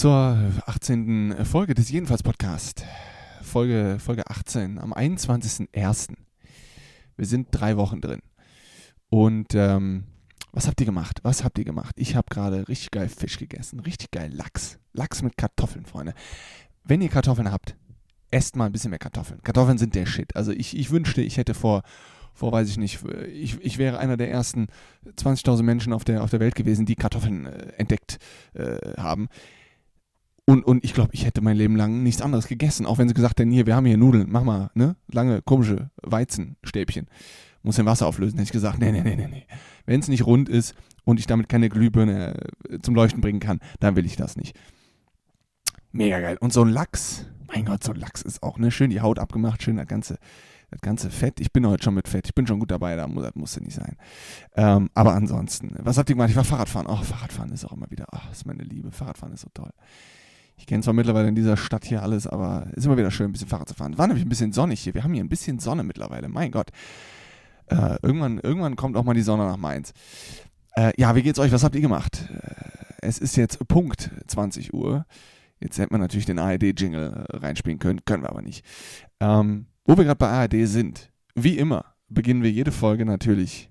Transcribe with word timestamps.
zur 0.00 0.38
18. 0.64 1.44
Folge 1.44 1.74
des 1.74 1.90
Jedenfalls 1.90 2.22
Podcast. 2.22 2.86
Folge, 3.42 3.98
Folge 4.00 4.22
18 4.30 4.78
am 4.78 4.94
21.01. 4.94 6.14
Wir 7.18 7.26
sind 7.26 7.48
drei 7.50 7.76
Wochen 7.76 8.00
drin. 8.00 8.20
Und 9.10 9.54
ähm, 9.54 10.04
was 10.52 10.66
habt 10.66 10.80
ihr 10.80 10.86
gemacht? 10.86 11.20
Was 11.22 11.44
habt 11.44 11.58
ihr 11.58 11.66
gemacht? 11.66 11.96
Ich 11.98 12.16
habe 12.16 12.28
gerade 12.30 12.66
richtig 12.66 12.92
geil 12.92 13.10
Fisch 13.10 13.36
gegessen. 13.36 13.80
Richtig 13.80 14.10
geil 14.10 14.32
Lachs. 14.32 14.78
Lachs 14.94 15.20
mit 15.20 15.36
Kartoffeln, 15.36 15.84
Freunde. 15.84 16.14
Wenn 16.82 17.02
ihr 17.02 17.10
Kartoffeln 17.10 17.52
habt, 17.52 17.76
esst 18.30 18.56
mal 18.56 18.64
ein 18.64 18.72
bisschen 18.72 18.88
mehr 18.88 18.98
Kartoffeln. 18.98 19.42
Kartoffeln 19.42 19.76
sind 19.76 19.94
der 19.94 20.06
Shit. 20.06 20.34
Also 20.34 20.50
ich, 20.52 20.78
ich 20.78 20.90
wünschte, 20.90 21.20
ich 21.20 21.36
hätte 21.36 21.52
vor 21.52 21.82
vor, 22.32 22.52
weiß 22.52 22.70
ich 22.70 22.78
nicht, 22.78 23.00
ich, 23.34 23.60
ich 23.60 23.76
wäre 23.76 23.98
einer 23.98 24.16
der 24.16 24.30
ersten 24.30 24.68
20.000 25.04 25.62
Menschen 25.62 25.92
auf 25.92 26.04
der, 26.04 26.22
auf 26.22 26.30
der 26.30 26.40
Welt 26.40 26.54
gewesen, 26.54 26.86
die 26.86 26.94
Kartoffeln 26.94 27.44
äh, 27.44 27.72
entdeckt 27.76 28.18
äh, 28.54 28.78
haben. 28.96 29.28
Und, 30.50 30.64
und 30.64 30.84
ich 30.84 30.94
glaube, 30.94 31.10
ich 31.12 31.24
hätte 31.24 31.42
mein 31.42 31.56
Leben 31.56 31.76
lang 31.76 32.02
nichts 32.02 32.22
anderes 32.22 32.48
gegessen, 32.48 32.84
auch 32.84 32.98
wenn 32.98 33.06
sie 33.06 33.14
gesagt 33.14 33.38
hätten, 33.38 33.52
hier, 33.52 33.66
wir 33.66 33.76
haben 33.76 33.86
hier 33.86 33.96
Nudeln, 33.96 34.26
mach 34.30 34.42
mal, 34.42 34.70
ne? 34.74 34.96
Lange, 35.06 35.42
komische 35.42 35.90
Weizenstäbchen. 36.02 37.06
Muss 37.62 37.78
im 37.78 37.86
Wasser 37.86 38.08
auflösen. 38.08 38.36
Hätte 38.36 38.48
ich 38.48 38.52
gesagt, 38.52 38.80
nee, 38.80 38.90
nee, 38.90 39.02
nee, 39.02 39.14
nee, 39.14 39.28
nee. 39.28 39.46
Wenn 39.86 40.00
es 40.00 40.08
nicht 40.08 40.26
rund 40.26 40.48
ist 40.48 40.74
und 41.04 41.20
ich 41.20 41.28
damit 41.28 41.48
keine 41.48 41.68
Glühbirne 41.68 42.34
äh, 42.68 42.78
zum 42.80 42.96
Leuchten 42.96 43.20
bringen 43.20 43.38
kann, 43.38 43.60
dann 43.78 43.94
will 43.94 44.04
ich 44.04 44.16
das 44.16 44.36
nicht. 44.36 44.58
Mega 45.92 46.18
geil. 46.18 46.36
Und 46.40 46.52
so 46.52 46.64
ein 46.64 46.70
Lachs, 46.70 47.26
mein 47.46 47.64
Gott, 47.64 47.84
so 47.84 47.92
ein 47.92 48.00
Lachs 48.00 48.22
ist 48.22 48.42
auch, 48.42 48.58
ne? 48.58 48.72
Schön 48.72 48.90
die 48.90 49.02
Haut 49.02 49.20
abgemacht, 49.20 49.62
schön 49.62 49.76
das 49.76 49.86
ganze 49.86 50.18
das 50.72 50.80
ganze 50.80 51.10
Fett. 51.10 51.40
Ich 51.40 51.52
bin 51.52 51.66
heute 51.66 51.84
schon 51.84 51.94
mit 51.94 52.08
Fett. 52.08 52.26
Ich 52.26 52.34
bin 52.34 52.46
schon 52.48 52.58
gut 52.58 52.72
dabei, 52.72 52.96
da 52.96 53.06
muss, 53.06 53.24
das 53.24 53.34
musste 53.36 53.62
nicht 53.62 53.74
sein. 53.74 53.96
Ähm, 54.54 54.90
aber 54.94 55.14
ansonsten, 55.14 55.76
was 55.78 55.98
habt 55.98 56.08
ihr 56.10 56.16
gemacht? 56.16 56.30
Ich 56.30 56.36
war 56.36 56.44
Fahrradfahren. 56.44 56.88
Oh, 56.88 56.96
Fahrradfahren 56.96 57.52
ist 57.52 57.64
auch 57.64 57.72
immer 57.72 57.90
wieder, 57.90 58.06
ach, 58.10 58.30
ist 58.32 58.46
meine 58.46 58.64
Liebe. 58.64 58.90
Fahrradfahren 58.90 59.34
ist 59.34 59.42
so 59.42 59.48
toll. 59.52 59.70
Ich 60.60 60.66
kenne 60.66 60.82
zwar 60.82 60.92
mittlerweile 60.92 61.26
in 61.26 61.34
dieser 61.34 61.56
Stadt 61.56 61.86
hier 61.86 62.02
alles, 62.02 62.26
aber 62.26 62.66
es 62.72 62.78
ist 62.78 62.84
immer 62.84 62.98
wieder 62.98 63.10
schön, 63.10 63.30
ein 63.30 63.32
bisschen 63.32 63.48
Fahrrad 63.48 63.66
zu 63.66 63.74
fahren. 63.74 63.96
War 63.96 64.06
nämlich 64.06 64.26
ein 64.26 64.28
bisschen 64.28 64.52
sonnig 64.52 64.80
hier. 64.80 64.92
Wir 64.92 65.02
haben 65.02 65.14
hier 65.14 65.24
ein 65.24 65.30
bisschen 65.30 65.58
Sonne 65.58 65.82
mittlerweile. 65.84 66.28
Mein 66.28 66.50
Gott. 66.50 66.68
Äh, 67.66 67.96
irgendwann, 68.02 68.38
irgendwann 68.38 68.76
kommt 68.76 68.94
auch 68.98 69.02
mal 69.02 69.14
die 69.14 69.22
Sonne 69.22 69.44
nach 69.44 69.56
Mainz. 69.56 69.94
Äh, 70.76 70.92
ja, 70.98 71.16
wie 71.16 71.22
geht's 71.22 71.38
euch? 71.38 71.50
Was 71.50 71.64
habt 71.64 71.74
ihr 71.76 71.80
gemacht? 71.80 72.28
Äh, 72.30 72.96
es 73.00 73.18
ist 73.18 73.36
jetzt 73.36 73.66
Punkt 73.68 74.10
20 74.26 74.74
Uhr. 74.74 75.06
Jetzt 75.60 75.78
hätte 75.78 75.94
man 75.94 76.02
natürlich 76.02 76.26
den 76.26 76.38
ARD-Jingle 76.38 77.26
äh, 77.30 77.36
reinspielen 77.38 77.78
können, 77.78 78.04
können 78.04 78.22
wir 78.22 78.30
aber 78.30 78.42
nicht. 78.42 78.62
Ähm, 79.18 79.66
wo 79.86 79.96
wir 79.96 80.04
gerade 80.04 80.18
bei 80.18 80.28
ARD 80.28 80.68
sind, 80.68 81.10
wie 81.34 81.56
immer, 81.56 81.86
beginnen 82.10 82.42
wir 82.42 82.50
jede 82.50 82.70
Folge 82.70 83.06
natürlich 83.06 83.70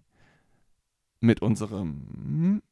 mit 1.20 1.44
unserem 1.44 2.64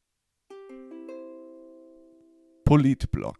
Politblog. 2.65 3.37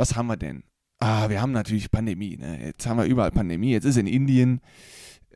Was 0.00 0.16
haben 0.16 0.28
wir 0.28 0.38
denn? 0.38 0.62
Ah, 0.98 1.28
wir 1.28 1.42
haben 1.42 1.52
natürlich 1.52 1.90
Pandemie. 1.90 2.38
Ne? 2.38 2.58
Jetzt 2.64 2.86
haben 2.86 2.96
wir 2.96 3.04
überall 3.04 3.30
Pandemie. 3.30 3.72
Jetzt 3.72 3.84
ist 3.84 3.98
in 3.98 4.06
Indien 4.06 4.62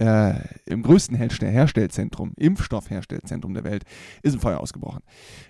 äh, 0.01 0.37
im 0.65 0.83
größten 0.83 1.15
Herstell 1.15 1.53
Herstellzentrum, 1.53 2.33
Impfstoffherstellzentrum 2.39 3.53
der 3.53 3.65
Welt, 3.65 3.85
ist 4.23 4.33
ein 4.33 4.41
Feuer 4.41 4.61
ausgebrochen. 4.61 5.03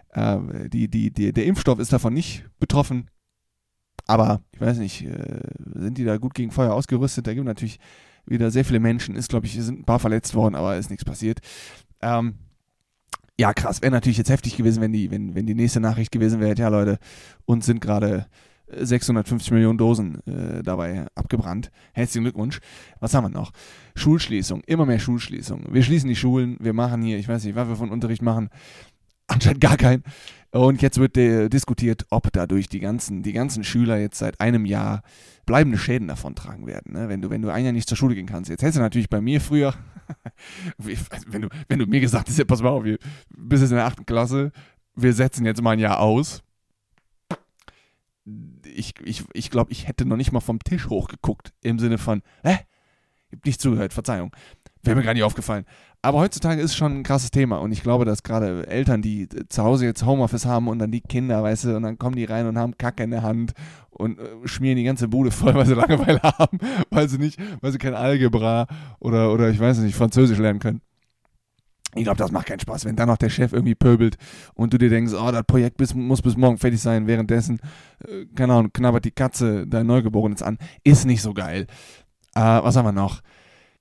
Äh, 0.09 0.69
die, 0.69 0.89
die, 0.89 1.13
die, 1.13 1.33
der 1.33 1.47
Impfstoff 1.47 1.79
ist 1.79 1.93
davon 1.93 2.13
nicht 2.13 2.45
betroffen. 2.59 3.09
Aber 4.09 4.41
ich 4.51 4.61
weiß 4.61 4.79
nicht, 4.79 5.05
äh, 5.05 5.43
sind 5.77 5.97
die 5.97 6.05
da 6.05 6.17
gut 6.17 6.35
gegen 6.35 6.51
Feuer 6.51 6.75
ausgerüstet? 6.75 7.29
Da 7.29 7.35
gibt 7.35 7.47
es 7.47 7.49
natürlich 7.49 7.79
wieder 8.27 8.51
sehr 8.51 8.65
viele 8.65 8.81
Menschen. 8.81 9.15
Ist, 9.15 9.29
glaube 9.29 9.47
ich, 9.47 9.53
sind 9.53 9.79
ein 9.79 9.85
paar 9.85 10.01
verletzt 10.01 10.35
worden, 10.35 10.57
aber 10.57 10.77
ist 10.77 10.91
nichts 10.91 11.05
passiert. 11.05 11.39
Ähm, 12.03 12.35
ja, 13.39 13.55
krass. 13.55 13.81
Wäre 13.81 13.93
natürlich 13.93 14.19
jetzt 14.19 14.31
heftig 14.31 14.57
gewesen, 14.57 14.81
wenn 14.81 14.93
die, 14.93 15.13
wenn, 15.13 15.37
wenn 15.37 15.47
die 15.47 15.55
nächste 15.55 15.79
Nachricht 15.79 16.11
gewesen 16.11 16.41
wäre, 16.41 16.57
ja, 16.57 16.67
Leute, 16.67 16.99
uns 17.45 17.65
sind 17.65 17.81
gerade 17.81 18.27
650 18.69 19.53
Millionen 19.53 19.79
Dosen 19.79 20.27
äh, 20.27 20.63
dabei 20.63 21.07
abgebrannt. 21.15 21.71
Herzlichen 21.93 22.25
Glückwunsch. 22.25 22.61
Was 23.01 23.15
haben 23.15 23.25
wir 23.25 23.31
noch? 23.31 23.53
Schulschließung, 23.95 24.63
immer 24.67 24.87
mehr 24.87 24.99
Schulschließung. 24.99 25.67
Wir 25.71 25.83
schließen 25.83 26.09
die 26.09 26.17
Schulen, 26.17 26.57
wir 26.61 26.73
machen 26.73 27.03
hier, 27.03 27.19
ich 27.19 27.29
weiß 27.29 27.45
nicht, 27.45 27.57
was 27.57 27.69
wir 27.69 27.77
von 27.77 27.91
Unterricht 27.91 28.23
machen, 28.23 28.49
anscheinend 29.27 29.61
gar 29.61 29.77
keinen. 29.77 30.03
Und 30.51 30.83
jetzt 30.83 30.99
wird 30.99 31.17
äh, 31.17 31.49
diskutiert, 31.49 32.07
ob 32.11 32.33
dadurch 32.33 32.69
die 32.69 32.81
ganzen, 32.81 33.23
die 33.23 33.33
ganzen 33.33 33.65
Schüler 33.65 33.99
jetzt 33.99 34.19
seit 34.19 34.41
einem 34.41 34.65
Jahr 34.65 35.03
bleibende 35.47 35.79
Schäden 35.79 36.09
davon 36.09 36.37
tragen 36.37 36.67
werden. 36.67 36.93
Ne? 36.93 37.09
Wenn, 37.09 37.21
du, 37.21 37.31
wenn 37.31 37.43
du 37.43 37.51
ein 37.51 37.65
Jahr 37.65 37.73
nicht 37.73 37.89
zur 37.89 37.97
Schule 37.97 38.15
gehen 38.15 38.27
kannst. 38.27 38.51
Jetzt 38.51 38.63
hättest 38.63 38.79
du 38.79 38.83
natürlich 38.83 39.11
bei 39.11 39.21
mir 39.21 39.41
früher, 39.41 39.75
wenn, 40.79 41.43
du, 41.43 41.49
wenn 41.69 41.81
du 41.81 41.87
mir 41.87 42.01
gesagt 42.01 42.27
hättest, 42.27 42.39
ja, 42.39 42.45
pass 42.45 42.63
mal 42.63 42.69
auf, 42.69 42.85
wir, 42.85 42.99
bis 43.37 43.63
jetzt 43.63 43.71
in 43.71 43.77
der 43.77 43.87
achten 43.87 44.07
Klasse, 44.07 44.53
wir 44.95 45.13
setzen 45.13 45.45
jetzt 45.45 45.61
mal 45.61 45.73
ein 45.73 45.81
Jahr 45.81 45.99
aus. 45.99 46.44
Ich, 48.75 48.95
ich, 49.05 49.25
ich 49.33 49.51
glaube, 49.51 49.73
ich 49.73 49.87
hätte 49.87 50.05
noch 50.05 50.17
nicht 50.17 50.33
mal 50.33 50.41
vom 50.41 50.59
Tisch 50.59 50.89
hochgeguckt, 50.89 51.53
im 51.63 51.79
Sinne 51.79 51.99
von, 51.99 52.23
hä? 52.43 52.59
Ich 53.29 53.39
hab 53.39 53.45
nicht 53.47 53.61
zugehört, 53.61 53.93
Verzeihung. 53.93 54.33
Wäre 54.83 54.97
mir 54.97 55.03
gar 55.03 55.15
nicht 55.15 55.23
aufgefallen. 55.23 55.65
Aber 56.03 56.19
heutzutage 56.19 56.61
ist 56.61 56.77
schon 56.77 56.99
ein 56.99 57.03
krasses 57.03 57.31
Thema 57.31 57.57
und 57.57 57.73
ich 57.73 57.83
glaube, 57.83 58.05
dass 58.05 58.23
gerade 58.23 58.67
Eltern, 58.67 59.01
die 59.01 59.27
zu 59.49 59.63
Hause 59.65 59.87
jetzt 59.87 60.05
Homeoffice 60.05 60.45
haben 60.45 60.69
und 60.69 60.79
dann 60.79 60.91
die 60.91 61.01
Kinder, 61.01 61.43
weißt 61.43 61.65
du, 61.65 61.77
und 61.77 61.83
dann 61.83 61.97
kommen 61.97 62.17
die 62.17 62.27
rein 62.27 62.47
und 62.47 62.59
haben 62.59 62.77
Kacke 62.77 63.03
in 63.03 63.11
der 63.11 63.23
Hand 63.23 63.55
und 63.89 64.19
äh, 64.19 64.25
schmieren 64.45 64.77
die 64.77 64.85
ganze 64.85 65.09
Bude 65.09 65.31
voll, 65.31 65.55
weil 65.55 65.65
sie 65.65 65.75
Langeweile 65.75 66.21
haben, 66.23 66.59
weil 66.91 67.09
sie 67.09 67.17
nicht, 67.17 67.41
weil 67.63 67.73
sie 67.73 67.79
kein 67.79 67.95
Algebra 67.95 68.67
oder, 69.01 69.33
oder 69.33 69.49
ich 69.49 69.59
weiß 69.59 69.79
nicht, 69.79 69.97
Französisch 69.97 70.39
lernen 70.39 70.61
können. 70.61 70.83
Ich 71.95 72.05
glaube, 72.05 72.19
das 72.19 72.33
macht 72.33 72.47
keinen 72.47 72.61
Spaß, 72.61 72.85
wenn 72.85 72.97
dann 72.97 73.09
noch 73.09 73.17
der 73.17 73.31
Chef 73.31 73.53
irgendwie 73.53 73.75
pöbelt 73.75 74.17
und 74.55 74.73
du 74.73 74.79
dir 74.79 74.91
denkst, 74.91 75.13
oh, 75.15 75.31
das 75.31 75.45
Projekt 75.45 75.77
bis, 75.77 75.95
muss 75.95 76.23
bis 76.23 76.37
morgen 76.37 76.59
fertig 76.59 76.81
sein, 76.81 77.07
währenddessen, 77.07 77.61
äh, 78.07 78.27
keine 78.35 78.55
Ahnung, 78.55 78.73
knabbert 78.73 79.05
die 79.05 79.11
Katze 79.11 79.67
dein 79.67 79.87
Neugeborenes 79.87 80.43
an. 80.43 80.59
Ist 80.83 81.05
nicht 81.05 81.23
so 81.23 81.35
geil. 81.35 81.67
Äh, 82.35 82.41
was 82.41 82.77
haben 82.77 82.87
wir 82.87 82.93
noch? 82.93 83.23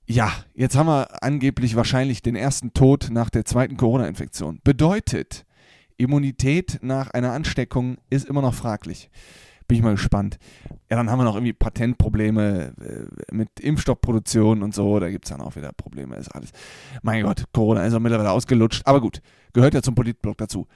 Ja, 0.06 0.30
jetzt 0.54 0.76
haben 0.76 0.86
wir 0.86 1.22
angeblich 1.22 1.76
wahrscheinlich 1.76 2.20
den 2.22 2.36
ersten 2.36 2.74
Tod 2.74 3.08
nach 3.10 3.30
der 3.30 3.44
zweiten 3.44 3.76
Corona-Infektion. 3.76 4.60
Bedeutet, 4.62 5.46
Immunität 5.96 6.78
nach 6.82 7.10
einer 7.10 7.32
Ansteckung 7.32 7.96
ist 8.10 8.28
immer 8.28 8.42
noch 8.42 8.54
fraglich. 8.54 9.10
Bin 9.66 9.78
ich 9.78 9.82
mal 9.82 9.92
gespannt. 9.92 10.38
Ja, 10.90 10.96
dann 10.96 11.10
haben 11.10 11.18
wir 11.18 11.24
noch 11.24 11.36
irgendwie 11.36 11.54
Patentprobleme 11.54 12.74
äh, 12.80 13.34
mit 13.34 13.60
Impfstoffproduktion 13.60 14.62
und 14.62 14.74
so. 14.74 15.00
Da 15.00 15.10
gibt 15.10 15.24
es 15.24 15.30
dann 15.30 15.40
auch 15.40 15.56
wieder 15.56 15.72
Probleme. 15.72 16.16
Ist 16.16 16.34
alles. 16.34 16.50
Mein 17.02 17.22
Gott, 17.22 17.44
Corona 17.52 17.84
ist 17.84 17.94
auch 17.94 18.00
mittlerweile 18.00 18.30
ausgelutscht. 18.30 18.82
Aber 18.84 19.00
gut, 19.00 19.20
gehört 19.52 19.74
ja 19.74 19.82
zum 19.82 19.94
Politblock 19.94 20.36
dazu. 20.36 20.66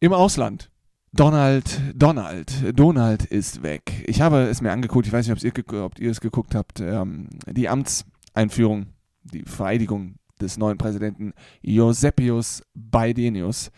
Im 0.00 0.12
Ausland. 0.14 0.70
Donald, 1.12 1.80
Donald, 1.94 2.78
Donald 2.78 3.24
ist 3.24 3.64
weg. 3.64 4.04
Ich 4.06 4.20
habe 4.20 4.42
es 4.42 4.60
mir 4.60 4.70
angeguckt, 4.70 5.08
ich 5.08 5.12
weiß 5.12 5.26
nicht, 5.26 5.44
ihr, 5.44 5.84
ob 5.84 5.98
ihr 5.98 6.10
es 6.10 6.20
geguckt 6.20 6.54
habt, 6.54 6.78
ähm, 6.80 7.28
die 7.46 7.68
Amts, 7.68 8.04
Einführung, 8.32 8.86
die 9.24 9.42
Vereidigung 9.42 10.14
des 10.40 10.56
neuen 10.56 10.78
Präsidenten 10.78 11.32
Josepius 11.62 12.62
Bidenius 12.74 13.72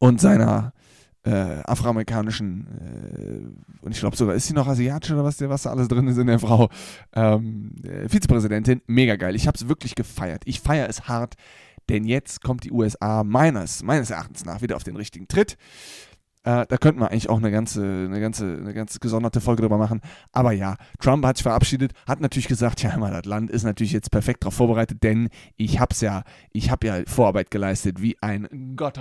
und 0.00 0.20
seiner 0.20 0.72
äh, 1.24 1.62
afroamerikanischen, 1.64 2.66
äh, 3.80 3.84
und 3.84 3.92
ich 3.92 4.00
glaube 4.00 4.16
sogar, 4.16 4.34
ist 4.34 4.46
sie 4.46 4.54
noch 4.54 4.66
asiatisch 4.66 5.10
oder 5.10 5.24
was, 5.24 5.40
was 5.40 5.62
da 5.62 5.70
alles 5.70 5.88
drin 5.88 6.08
ist 6.08 6.18
in 6.18 6.26
der 6.26 6.38
Frau, 6.38 6.68
ähm, 7.14 7.74
äh, 7.82 8.08
Vizepräsidentin, 8.08 8.80
mega 8.86 9.16
geil. 9.16 9.34
Ich 9.36 9.46
habe 9.46 9.56
es 9.56 9.68
wirklich 9.68 9.94
gefeiert. 9.94 10.42
Ich 10.46 10.60
feiere 10.60 10.88
es 10.88 11.08
hart, 11.08 11.34
denn 11.88 12.04
jetzt 12.04 12.42
kommt 12.42 12.64
die 12.64 12.72
USA 12.72 13.24
meines, 13.24 13.82
meines 13.82 14.10
Erachtens 14.10 14.44
nach 14.44 14.62
wieder 14.62 14.76
auf 14.76 14.84
den 14.84 14.96
richtigen 14.96 15.28
Tritt. 15.28 15.56
Äh, 16.42 16.64
da 16.66 16.78
könnten 16.78 17.00
wir 17.00 17.10
eigentlich 17.10 17.28
auch 17.28 17.36
eine 17.36 17.50
ganze, 17.50 17.84
eine 17.84 18.18
ganze, 18.18 18.56
eine 18.56 18.72
ganz 18.72 18.98
gesonderte 18.98 19.42
Folge 19.42 19.60
drüber 19.62 19.76
machen. 19.76 20.00
Aber 20.32 20.52
ja, 20.52 20.76
Trump 20.98 21.26
hat 21.26 21.36
sich 21.36 21.42
verabschiedet, 21.42 21.92
hat 22.06 22.20
natürlich 22.20 22.48
gesagt, 22.48 22.82
ja, 22.82 22.96
mal, 22.96 23.12
das 23.12 23.26
Land 23.26 23.50
ist 23.50 23.64
natürlich 23.64 23.92
jetzt 23.92 24.10
perfekt 24.10 24.42
darauf 24.42 24.54
vorbereitet, 24.54 25.02
denn 25.02 25.28
ich 25.56 25.80
hab's 25.80 26.00
ja, 26.00 26.22
ich 26.52 26.70
habe 26.70 26.86
ja 26.86 27.02
Vorarbeit 27.06 27.50
geleistet 27.50 28.00
wie 28.00 28.16
ein 28.22 28.74
Gott, 28.74 28.96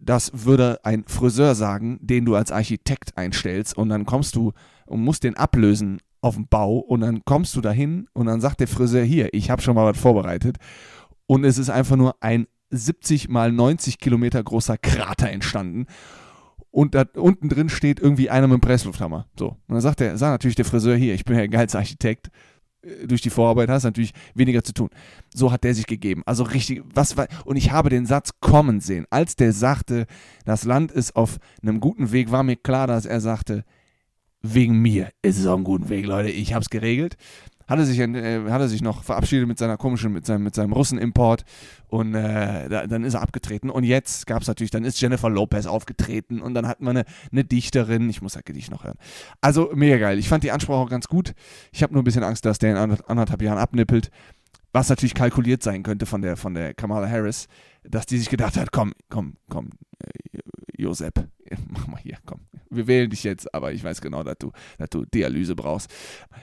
Das 0.00 0.46
würde 0.46 0.80
ein 0.84 1.04
Friseur 1.06 1.54
sagen, 1.54 1.98
den 2.00 2.24
du 2.24 2.34
als 2.34 2.52
Architekt 2.52 3.16
einstellst 3.16 3.76
und 3.76 3.88
dann 3.88 4.06
kommst 4.06 4.34
du 4.34 4.52
und 4.86 5.02
musst 5.02 5.24
den 5.24 5.36
ablösen 5.36 5.98
auf 6.20 6.34
dem 6.34 6.48
Bau 6.48 6.78
und 6.78 7.00
dann 7.00 7.24
kommst 7.24 7.56
du 7.56 7.60
dahin 7.60 8.08
und 8.12 8.26
dann 8.26 8.40
sagt 8.40 8.60
der 8.60 8.68
Friseur 8.68 9.04
hier, 9.04 9.32
ich 9.32 9.50
habe 9.50 9.62
schon 9.62 9.74
mal 9.74 9.86
was 9.86 10.00
vorbereitet 10.00 10.56
und 11.26 11.44
es 11.44 11.58
ist 11.58 11.70
einfach 11.70 11.96
nur 11.96 12.16
ein 12.20 12.46
70 12.70 13.28
mal 13.28 13.52
90 13.52 13.98
Kilometer 13.98 14.42
großer 14.42 14.78
Krater 14.78 15.30
entstanden. 15.30 15.86
Und 16.70 16.94
da 16.94 17.04
unten 17.16 17.48
drin 17.48 17.68
steht 17.68 17.98
irgendwie 17.98 18.30
einer 18.30 18.46
mit 18.46 18.54
einem 18.54 18.60
Presslufthammer. 18.60 19.26
So. 19.36 19.48
Und 19.48 19.74
dann 19.74 19.80
sagt 19.80 20.00
der, 20.00 20.16
sagt 20.16 20.32
natürlich 20.32 20.54
der 20.54 20.64
Friseur 20.64 20.96
hier, 20.96 21.14
ich 21.14 21.24
bin 21.24 21.36
ja 21.36 21.42
ein 21.42 21.50
geiler 21.50 21.74
Architekt. 21.74 22.30
Äh, 22.82 23.06
durch 23.06 23.20
die 23.20 23.30
Vorarbeit 23.30 23.68
hast 23.68 23.84
natürlich 23.84 24.12
weniger 24.34 24.62
zu 24.62 24.72
tun. 24.72 24.90
So 25.34 25.52
hat 25.52 25.64
der 25.64 25.74
sich 25.74 25.86
gegeben. 25.86 26.22
Also 26.26 26.44
richtig, 26.44 26.82
was 26.94 27.16
war, 27.16 27.28
und 27.44 27.56
ich 27.56 27.70
habe 27.70 27.90
den 27.90 28.06
Satz 28.06 28.32
kommen 28.40 28.80
sehen. 28.80 29.06
Als 29.10 29.36
der 29.36 29.52
sagte, 29.52 30.06
das 30.44 30.64
Land 30.64 30.92
ist 30.92 31.16
auf 31.16 31.38
einem 31.62 31.80
guten 31.80 32.12
Weg, 32.12 32.30
war 32.30 32.42
mir 32.42 32.56
klar, 32.56 32.86
dass 32.86 33.06
er 33.06 33.20
sagte, 33.20 33.64
wegen 34.42 34.76
mir 34.78 35.10
ist 35.22 35.38
es 35.38 35.46
auf 35.46 35.54
einem 35.54 35.64
guten 35.64 35.88
Weg, 35.90 36.06
Leute, 36.06 36.30
ich 36.30 36.54
habe 36.54 36.62
es 36.62 36.70
geregelt 36.70 37.16
hat 37.70 37.78
er 37.78 37.84
sich, 37.86 38.00
äh, 38.00 38.50
hat 38.50 38.60
er 38.60 38.68
sich 38.68 38.82
noch 38.82 39.04
verabschiedet 39.04 39.46
mit 39.46 39.56
seiner 39.56 39.76
komischen, 39.76 40.12
mit 40.12 40.26
seinem, 40.26 40.42
mit 40.42 40.54
seinem 40.54 40.72
Russen-Import 40.72 41.44
und 41.86 42.14
äh, 42.16 42.68
da, 42.68 42.86
dann 42.86 43.04
ist 43.04 43.14
er 43.14 43.22
abgetreten. 43.22 43.70
Und 43.70 43.84
jetzt 43.84 44.26
gab 44.26 44.42
es 44.42 44.48
natürlich, 44.48 44.72
dann 44.72 44.84
ist 44.84 45.00
Jennifer 45.00 45.30
Lopez 45.30 45.66
aufgetreten 45.66 46.42
und 46.42 46.54
dann 46.54 46.66
hatten 46.66 46.84
wir 46.84 46.90
eine, 46.90 47.04
eine 47.30 47.44
Dichterin. 47.44 48.10
Ich 48.10 48.22
muss 48.22 48.32
das 48.32 48.44
Gedicht 48.44 48.72
noch 48.72 48.82
hören. 48.82 48.98
Also 49.40 49.70
mega 49.72 49.98
geil. 49.98 50.18
Ich 50.18 50.28
fand 50.28 50.42
die 50.42 50.50
Ansprache 50.50 50.78
auch 50.78 50.90
ganz 50.90 51.06
gut. 51.06 51.32
Ich 51.70 51.84
habe 51.84 51.92
nur 51.92 52.02
ein 52.02 52.04
bisschen 52.04 52.24
Angst, 52.24 52.44
dass 52.44 52.58
der 52.58 52.72
in 52.72 52.76
anderthalb 52.76 53.40
Jahren 53.40 53.58
abnippelt. 53.58 54.10
Was 54.72 54.88
natürlich 54.88 55.14
kalkuliert 55.14 55.62
sein 55.62 55.82
könnte 55.84 56.06
von 56.06 56.22
der, 56.22 56.36
von 56.36 56.54
der 56.54 56.74
Kamala 56.74 57.08
Harris, 57.08 57.46
dass 57.84 58.06
die 58.06 58.18
sich 58.18 58.28
gedacht 58.28 58.56
hat, 58.56 58.72
komm, 58.72 58.92
komm, 59.08 59.36
komm, 59.48 59.70
äh, 60.02 60.38
Josep, 60.80 61.28
mach 61.68 61.86
mal 61.86 62.00
hier, 62.00 62.18
komm. 62.24 62.40
Wir 62.70 62.86
wählen 62.86 63.10
dich 63.10 63.24
jetzt, 63.24 63.52
aber 63.52 63.72
ich 63.72 63.82
weiß 63.82 64.00
genau, 64.00 64.22
dass 64.22 64.38
du, 64.38 64.52
dass 64.78 64.90
du 64.90 65.04
Dialyse 65.04 65.56
brauchst. 65.56 65.90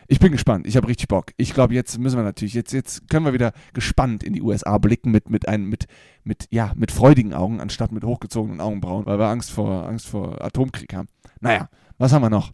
Ich 0.08 0.20
bin 0.20 0.32
gespannt, 0.32 0.68
ich 0.68 0.76
habe 0.76 0.88
richtig 0.88 1.08
Bock. 1.08 1.32
Ich 1.38 1.54
glaube, 1.54 1.74
jetzt 1.74 1.98
müssen 1.98 2.18
wir 2.18 2.24
natürlich, 2.24 2.54
jetzt, 2.54 2.74
jetzt 2.74 3.10
können 3.10 3.26
wir 3.26 3.34
wieder 3.34 3.54
gespannt 3.74 4.24
in 4.24 4.34
die 4.34 4.42
USA 4.42 4.78
blicken 4.78 5.12
mit, 5.12 5.30
mit, 5.30 5.48
einem, 5.48 5.70
mit, 5.70 5.88
mit, 6.24 6.48
ja, 6.52 6.74
mit 6.76 6.92
freudigen 6.92 7.34
Augen, 7.34 7.62
anstatt 7.62 7.92
mit 7.92 8.04
hochgezogenen 8.04 8.62
Augenbrauen, 8.62 9.06
weil 9.06 9.20
wir 9.20 9.28
Angst 9.28 9.52
vor, 9.52 9.88
Angst 9.88 10.08
vor 10.08 10.44
Atomkrieg 10.44 10.94
haben. 10.94 11.08
Naja, 11.40 11.70
was 11.98 12.12
haben 12.12 12.22
wir 12.22 12.30
noch? 12.30 12.52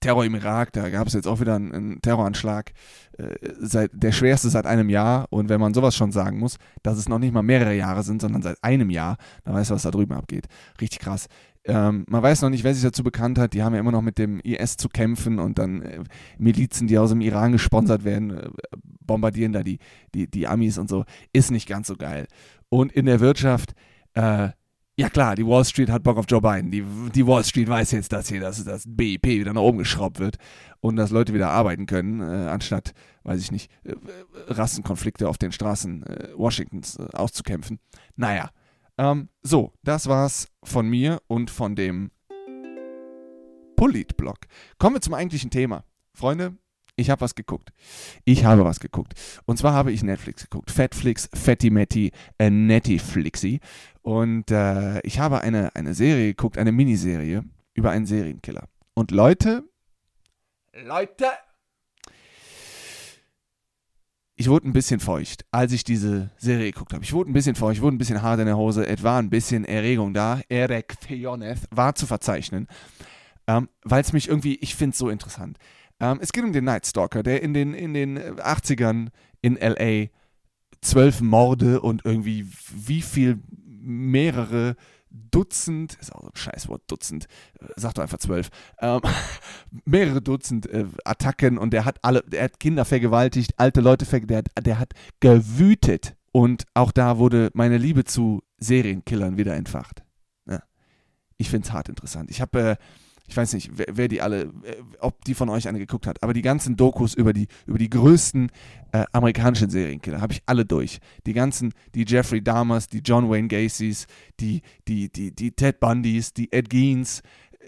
Terror 0.00 0.24
im 0.24 0.34
Irak, 0.34 0.72
da 0.72 0.88
gab 0.90 1.06
es 1.06 1.14
jetzt 1.14 1.26
auch 1.26 1.40
wieder 1.40 1.54
einen, 1.54 1.72
einen 1.72 2.02
Terroranschlag, 2.02 2.72
äh, 3.18 3.34
seit, 3.58 3.90
der 3.94 4.12
schwerste 4.12 4.48
seit 4.50 4.66
einem 4.66 4.88
Jahr. 4.88 5.26
Und 5.30 5.48
wenn 5.48 5.60
man 5.60 5.74
sowas 5.74 5.94
schon 5.96 6.12
sagen 6.12 6.38
muss, 6.38 6.58
dass 6.82 6.98
es 6.98 7.08
noch 7.08 7.18
nicht 7.18 7.32
mal 7.32 7.42
mehrere 7.42 7.74
Jahre 7.74 8.02
sind, 8.02 8.20
sondern 8.20 8.42
seit 8.42 8.62
einem 8.62 8.90
Jahr, 8.90 9.16
dann 9.44 9.54
weiß 9.54 9.70
man, 9.70 9.76
was 9.76 9.82
da 9.82 9.90
drüben 9.90 10.14
abgeht. 10.14 10.46
Richtig 10.80 11.00
krass. 11.00 11.26
Ähm, 11.64 12.04
man 12.08 12.22
weiß 12.22 12.42
noch 12.42 12.50
nicht, 12.50 12.62
wer 12.62 12.74
sich 12.74 12.84
dazu 12.84 13.02
bekannt 13.02 13.38
hat. 13.38 13.52
Die 13.52 13.62
haben 13.62 13.74
ja 13.74 13.80
immer 13.80 13.92
noch 13.92 14.02
mit 14.02 14.18
dem 14.18 14.38
IS 14.40 14.76
zu 14.76 14.88
kämpfen 14.88 15.40
und 15.40 15.58
dann 15.58 15.82
äh, 15.82 16.04
Milizen, 16.38 16.86
die 16.86 16.98
aus 16.98 17.10
dem 17.10 17.20
Iran 17.20 17.52
gesponsert 17.52 18.04
werden, 18.04 18.30
äh, 18.30 18.48
bombardieren 19.00 19.52
da 19.52 19.62
die, 19.62 19.78
die, 20.14 20.30
die 20.30 20.46
Amis 20.46 20.78
und 20.78 20.88
so. 20.88 21.04
Ist 21.32 21.50
nicht 21.50 21.68
ganz 21.68 21.88
so 21.88 21.96
geil. 21.96 22.28
Und 22.68 22.92
in 22.92 23.06
der 23.06 23.20
Wirtschaft, 23.20 23.74
äh, 24.14 24.50
ja 24.98 25.10
klar, 25.10 25.36
die 25.36 25.46
Wall 25.46 25.64
Street 25.64 25.90
hat 25.90 26.02
Bock 26.02 26.16
auf 26.16 26.24
Joe 26.28 26.40
Biden. 26.40 26.70
Die, 26.70 26.82
die 27.14 27.26
Wall 27.26 27.44
Street 27.44 27.68
weiß 27.68 27.92
jetzt, 27.92 28.12
dass 28.12 28.28
hier 28.28 28.40
das, 28.40 28.64
das 28.64 28.84
BIP 28.86 29.26
wieder 29.26 29.52
nach 29.52 29.60
oben 29.60 29.78
geschraubt 29.78 30.18
wird 30.18 30.36
und 30.80 30.96
dass 30.96 31.10
Leute 31.10 31.34
wieder 31.34 31.50
arbeiten 31.50 31.86
können, 31.86 32.20
äh, 32.20 32.48
anstatt, 32.48 32.94
weiß 33.24 33.40
ich 33.40 33.52
nicht, 33.52 33.70
äh, 33.84 33.94
Rassenkonflikte 34.48 35.28
auf 35.28 35.36
den 35.36 35.52
Straßen 35.52 36.02
äh, 36.04 36.28
Washingtons 36.34 36.96
äh, 36.96 37.08
auszukämpfen. 37.12 37.78
Naja, 38.16 38.50
ähm, 38.96 39.28
so, 39.42 39.72
das 39.82 40.06
war's 40.06 40.48
von 40.64 40.88
mir 40.88 41.20
und 41.26 41.50
von 41.50 41.76
dem 41.76 42.10
Politblog. 43.76 44.38
Kommen 44.78 44.96
wir 44.96 45.02
zum 45.02 45.12
eigentlichen 45.12 45.50
Thema. 45.50 45.84
Freunde, 46.14 46.56
ich 46.98 47.10
habe 47.10 47.20
was 47.20 47.34
geguckt. 47.34 47.74
Ich 48.24 48.46
habe 48.46 48.64
was 48.64 48.80
geguckt. 48.80 49.12
Und 49.44 49.58
zwar 49.58 49.74
habe 49.74 49.92
ich 49.92 50.02
Netflix 50.02 50.44
geguckt. 50.44 50.70
Fatflix, 50.70 51.28
Fatty 51.34 51.68
Matty, 51.68 52.10
äh, 52.38 52.48
Nettiflixi. 52.48 53.60
Und 54.06 54.52
äh, 54.52 55.00
ich 55.00 55.18
habe 55.18 55.40
eine, 55.40 55.74
eine 55.74 55.92
Serie 55.92 56.28
geguckt, 56.28 56.58
eine 56.58 56.70
Miniserie 56.70 57.42
über 57.74 57.90
einen 57.90 58.06
Serienkiller. 58.06 58.68
Und 58.94 59.10
Leute, 59.10 59.64
Leute, 60.84 61.26
ich 64.36 64.48
wurde 64.48 64.68
ein 64.68 64.72
bisschen 64.72 65.00
feucht, 65.00 65.44
als 65.50 65.72
ich 65.72 65.82
diese 65.82 66.30
Serie 66.36 66.70
geguckt 66.70 66.92
habe. 66.92 67.02
Ich 67.02 67.12
wurde 67.12 67.32
ein 67.32 67.32
bisschen 67.32 67.56
feucht, 67.56 67.78
ich 67.78 67.82
wurde 67.82 67.96
ein 67.96 67.98
bisschen 67.98 68.22
hart 68.22 68.38
in 68.38 68.46
der 68.46 68.56
Hose, 68.56 68.86
es 68.86 69.02
war 69.02 69.20
ein 69.20 69.28
bisschen 69.28 69.64
Erregung 69.64 70.14
da. 70.14 70.40
Erektioneth 70.48 71.66
war 71.72 71.96
zu 71.96 72.06
verzeichnen, 72.06 72.68
ähm, 73.48 73.68
weil 73.82 74.02
es 74.02 74.12
mich 74.12 74.28
irgendwie, 74.28 74.54
ich 74.60 74.76
finde 74.76 74.92
es 74.92 74.98
so 74.98 75.08
interessant. 75.08 75.58
Ähm, 75.98 76.20
es 76.22 76.30
geht 76.30 76.44
um 76.44 76.52
den 76.52 76.62
Night 76.62 76.86
Stalker, 76.86 77.24
der 77.24 77.42
in 77.42 77.54
den, 77.54 77.74
in 77.74 77.92
den 77.92 78.20
80ern 78.20 79.08
in 79.42 79.56
L.A. 79.56 80.10
zwölf 80.80 81.20
Morde 81.20 81.80
und 81.80 82.04
irgendwie 82.04 82.46
wie 82.72 83.02
viel 83.02 83.42
mehrere 83.86 84.76
Dutzend, 85.10 85.96
ist 86.00 86.14
auch 86.14 86.22
so 86.22 86.28
ein 86.28 86.36
Scheißwort, 86.36 86.82
Dutzend, 86.88 87.26
äh, 87.60 87.66
sag 87.76 87.94
doch 87.94 88.02
einfach 88.02 88.18
zwölf, 88.18 88.50
ähm, 88.80 89.00
mehrere 89.84 90.20
Dutzend 90.20 90.66
äh, 90.66 90.86
Attacken 91.04 91.58
und 91.58 91.72
der 91.72 91.84
hat 91.84 91.98
alle, 92.02 92.22
der 92.22 92.44
hat 92.44 92.60
Kinder 92.60 92.84
vergewaltigt, 92.84 93.54
alte 93.56 93.80
Leute 93.80 94.04
vergewaltigt, 94.04 94.52
der, 94.56 94.62
der 94.62 94.78
hat 94.78 94.92
gewütet. 95.20 96.16
Und 96.32 96.64
auch 96.74 96.92
da 96.92 97.16
wurde 97.16 97.50
meine 97.54 97.78
Liebe 97.78 98.04
zu 98.04 98.42
Serienkillern 98.58 99.38
wieder 99.38 99.54
entfacht. 99.54 100.02
Ja. 100.46 100.62
Ich 101.38 101.48
finde 101.48 101.66
es 101.66 101.72
hart 101.72 101.88
interessant. 101.88 102.30
Ich 102.30 102.42
habe 102.42 102.60
äh, 102.60 102.76
ich 103.28 103.36
weiß 103.36 103.54
nicht, 103.54 103.70
wer, 103.74 103.86
wer, 103.92 104.08
die 104.08 104.22
alle, 104.22 104.42
äh, 104.42 104.76
ob 105.00 105.24
die 105.24 105.34
von 105.34 105.48
euch 105.48 105.68
eine 105.68 105.78
geguckt 105.78 106.06
hat, 106.06 106.22
aber 106.22 106.32
die 106.32 106.42
ganzen 106.42 106.76
Dokus 106.76 107.14
über 107.14 107.32
die, 107.32 107.48
über 107.66 107.78
die 107.78 107.90
größten 107.90 108.50
äh, 108.92 109.04
amerikanischen 109.12 109.70
Serienkiller 109.70 110.20
habe 110.20 110.32
ich 110.32 110.42
alle 110.46 110.64
durch. 110.64 110.98
Die 111.26 111.32
ganzen, 111.32 111.72
die 111.94 112.04
Jeffrey 112.06 112.42
Dahmers, 112.42 112.88
die 112.88 113.00
John 113.00 113.28
Wayne 113.28 113.48
Gacy's, 113.48 114.06
die, 114.40 114.62
die, 114.88 115.10
die, 115.10 115.34
die 115.34 115.52
Ted 115.52 115.80
Bundys, 115.80 116.32
die 116.32 116.52
Ed 116.52 116.70
Geens, 116.70 117.22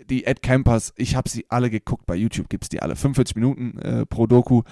die 0.09 0.25
Ed 0.25 0.43
Campers, 0.43 0.93
ich 0.97 1.17
habe 1.17 1.29
sie 1.29 1.47
alle 1.49 1.71
geguckt. 1.71 2.07
Bei 2.07 2.15
YouTube 2.15 2.49
gibt 2.49 2.65
es 2.65 2.69
die 2.69 2.81
alle. 2.81 2.97
45 2.97 3.37
Minuten 3.37 3.79
äh, 3.79 4.07
pro 4.07 4.27
Doku. 4.27 4.63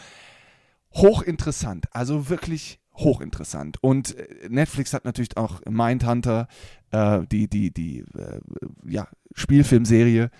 Hochinteressant, 0.94 1.86
also 1.92 2.28
wirklich 2.28 2.78
hochinteressant. 2.94 3.82
Und 3.82 4.16
äh, 4.16 4.48
Netflix 4.48 4.92
hat 4.92 5.04
natürlich 5.04 5.36
auch 5.36 5.60
Mindhunter, 5.68 6.48
äh, 6.90 7.26
die, 7.30 7.48
die, 7.48 7.72
die 7.72 8.00
äh, 8.16 8.40
ja, 8.86 9.08
Spielfilmserie 9.34 10.30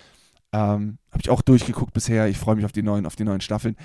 ähm, 0.56 0.98
Habe 1.10 1.20
ich 1.20 1.28
auch 1.30 1.42
durchgeguckt 1.42 1.92
bisher. 1.92 2.28
Ich 2.28 2.38
freue 2.38 2.56
mich 2.56 2.64
auf 2.64 2.72
die 2.72 2.82
neuen, 2.82 3.04
auf 3.04 3.16
die 3.16 3.24
neuen 3.24 3.42
Staffeln. 3.42 3.76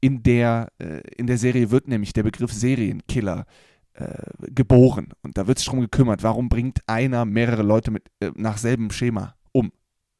In 0.00 0.22
der, 0.24 0.72
äh, 0.78 1.00
in 1.16 1.26
der 1.28 1.38
Serie 1.38 1.70
wird 1.70 1.86
nämlich 1.86 2.12
der 2.12 2.24
Begriff 2.24 2.52
Serienkiller 2.52 3.46
äh, 3.94 4.24
geboren. 4.48 5.10
Und 5.22 5.38
da 5.38 5.46
wird 5.46 5.58
sich 5.58 5.66
darum 5.66 5.80
gekümmert, 5.80 6.24
warum 6.24 6.48
bringt 6.48 6.80
einer 6.88 7.24
mehrere 7.24 7.62
Leute 7.62 7.92
mit, 7.92 8.10
äh, 8.20 8.32
nach 8.34 8.58
selben 8.58 8.90
Schema 8.90 9.36
um. 9.52 9.70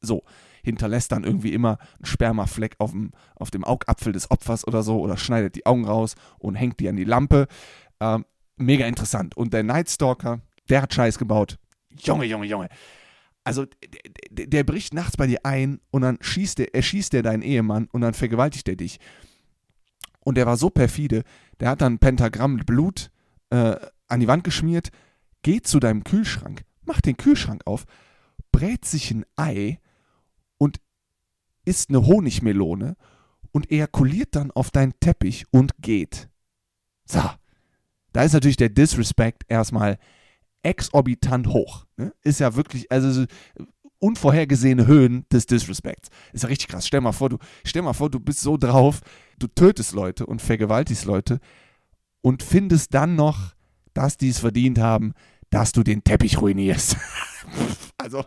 So. 0.01 0.23
Hinterlässt 0.63 1.13
dann 1.13 1.25
irgendwie 1.25 1.53
immer 1.53 1.79
einen 1.97 2.07
Spermafleck 2.07 2.77
auf 2.79 2.93
dem, 2.93 3.11
auf 3.35 3.51
dem 3.51 3.65
Augapfel 3.65 4.13
des 4.13 4.31
Opfers 4.31 4.67
oder 4.67 4.83
so 4.83 5.01
oder 5.01 5.17
schneidet 5.17 5.57
die 5.57 5.67
Augen 5.67 5.85
raus 5.85 6.15
und 6.39 6.55
hängt 6.55 6.81
die 6.81 6.89
an 6.89 6.97
die 6.97 7.05
Lampe. 7.05 7.47
Ähm, 8.01 8.25
mega 8.57 8.87
interessant. 8.87 9.37
Und 9.37 9.53
der 9.53 9.63
Nightstalker, 9.63 10.41
der 10.69 10.83
hat 10.83 10.95
Scheiß 10.95 11.19
gebaut. 11.19 11.59
Junge, 11.99 12.27
Junge, 12.27 12.47
Junge 12.47 12.69
also 13.47 13.65
der, 14.29 14.47
der, 14.49 14.65
bricht 14.65 14.93
nachts 14.93 15.17
bei 15.17 15.29
dir 15.29 15.39
ein 15.45 15.81
und 15.93 16.03
dann 16.03 16.19
schießt 16.21 16.59
er, 16.59 16.75
erschießt 16.75 17.15
er 17.15 17.23
deinen 17.23 17.43
Ehemann 17.43 17.89
und 17.93 18.01
dann 18.01 18.13
vergewaltigt 18.13 18.69
er 18.69 18.75
dich. 18.75 18.99
Und 20.19 20.37
der 20.37 20.47
war 20.47 20.57
so 20.57 20.69
perfide, 20.69 21.23
der 21.61 21.71
hat 21.71 21.81
dann 21.81 21.95
ein 21.95 21.99
Pentagramm 22.01 22.57
mit 22.57 22.67
Blut 22.67 23.13
äh, 23.51 23.77
an 24.09 24.21
die 24.21 24.27
Wand 24.27 24.43
geschmiert, 24.43 24.91
geht 25.43 25.69
zu 25.69 25.79
deinem 25.79 26.03
Kühlschrank, 26.03 26.65
macht 26.85 27.07
den 27.07 27.17
Kühlschrank 27.17 27.63
auf, 27.67 27.85
brät 28.51 28.85
sich 28.85 29.13
ein 29.13 29.25
Ei 29.37 29.79
und 30.59 30.81
isst 31.65 31.91
eine 31.91 32.05
Honigmelone 32.05 32.97
und 33.53 33.71
ejakuliert 33.71 34.35
dann 34.35 34.51
auf 34.51 34.73
deinen 34.73 34.99
Teppich 34.99 35.47
und 35.53 35.73
geht. 35.79 36.29
So, 37.05 37.23
da 38.13 38.25
ist 38.25 38.33
natürlich 38.33 38.57
der 38.57 38.71
Disrespect 38.71 39.45
erstmal 39.47 39.99
exorbitant 40.63 41.49
hoch. 41.49 41.87
Ne? 41.97 42.13
Ist 42.23 42.41
ja 42.41 42.55
wirklich, 42.57 42.91
also 42.91 43.13
so 43.13 43.27
unvorhergesehene 43.99 44.87
Höhen 44.87 45.27
des 45.33 45.47
Disrespects. 45.47 46.11
Ist 46.33 46.43
ja 46.43 46.49
richtig 46.49 46.69
krass. 46.69 46.87
Stell 46.87 47.01
mal 47.01 47.13
vor, 47.13 47.29
du, 47.29 47.39
stell 47.65 47.83
mal 47.83 47.93
vor, 47.93 48.11
du 48.11 48.21
bist 48.21 48.41
so 48.41 48.57
drauf, 48.57 49.01
du 49.39 49.47
tötest 49.47 49.93
Leute 49.93 50.27
und 50.27 50.43
vergewaltigst 50.43 51.05
Leute 51.05 51.41
und 52.21 52.43
findest 52.43 52.93
dann 52.95 53.17
noch, 53.17 53.55
dass 53.95 54.17
die 54.17 54.29
es 54.29 54.39
verdient 54.39 54.79
haben, 54.79 55.13
dass 55.51 55.73
du 55.73 55.83
den 55.83 56.05
Teppich 56.05 56.41
ruinierst. 56.41 56.97
also, 57.99 58.25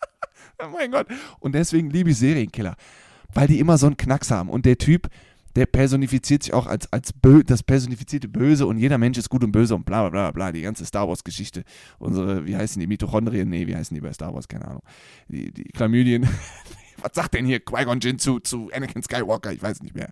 mein 0.72 0.90
Gott. 0.90 1.06
Und 1.40 1.54
deswegen 1.54 1.90
liebe 1.90 2.10
ich 2.10 2.18
Serienkiller, 2.18 2.76
weil 3.32 3.48
die 3.48 3.58
immer 3.58 3.76
so 3.76 3.86
einen 3.86 3.96
Knacks 3.96 4.30
haben. 4.30 4.48
Und 4.48 4.64
der 4.64 4.78
Typ, 4.78 5.08
der 5.56 5.66
personifiziert 5.66 6.42
sich 6.42 6.52
auch 6.52 6.66
als, 6.66 6.92
als 6.92 7.12
Bö 7.12 7.42
das 7.44 7.62
personifizierte 7.62 8.28
Böse 8.28 8.66
und 8.66 8.78
jeder 8.78 8.98
Mensch 8.98 9.18
ist 9.18 9.28
gut 9.28 9.44
und 9.44 9.52
böse 9.52 9.74
und 9.74 9.84
bla 9.84 10.08
bla 10.08 10.10
bla 10.10 10.30
bla. 10.32 10.52
Die 10.52 10.62
ganze 10.62 10.84
Star 10.84 11.08
Wars-Geschichte. 11.08 11.64
Unsere, 11.98 12.46
wie 12.46 12.56
heißen 12.56 12.80
die, 12.80 12.86
Mitochondrien? 12.86 13.48
Nee, 13.48 13.66
wie 13.66 13.76
heißen 13.76 13.94
die 13.94 14.00
bei 14.00 14.12
Star 14.12 14.34
Wars? 14.34 14.48
Keine 14.48 14.66
Ahnung. 14.66 14.82
Die, 15.28 15.52
die 15.52 15.64
Chlamydien. 15.64 16.28
Was 17.02 17.12
sagt 17.14 17.34
denn 17.34 17.44
hier 17.44 17.60
Qui-Gon 17.60 18.00
Jinn 18.00 18.18
zu, 18.18 18.40
zu 18.40 18.70
Anakin 18.72 19.02
Skywalker? 19.02 19.52
Ich 19.52 19.62
weiß 19.62 19.82
nicht 19.82 19.94
mehr. 19.94 20.10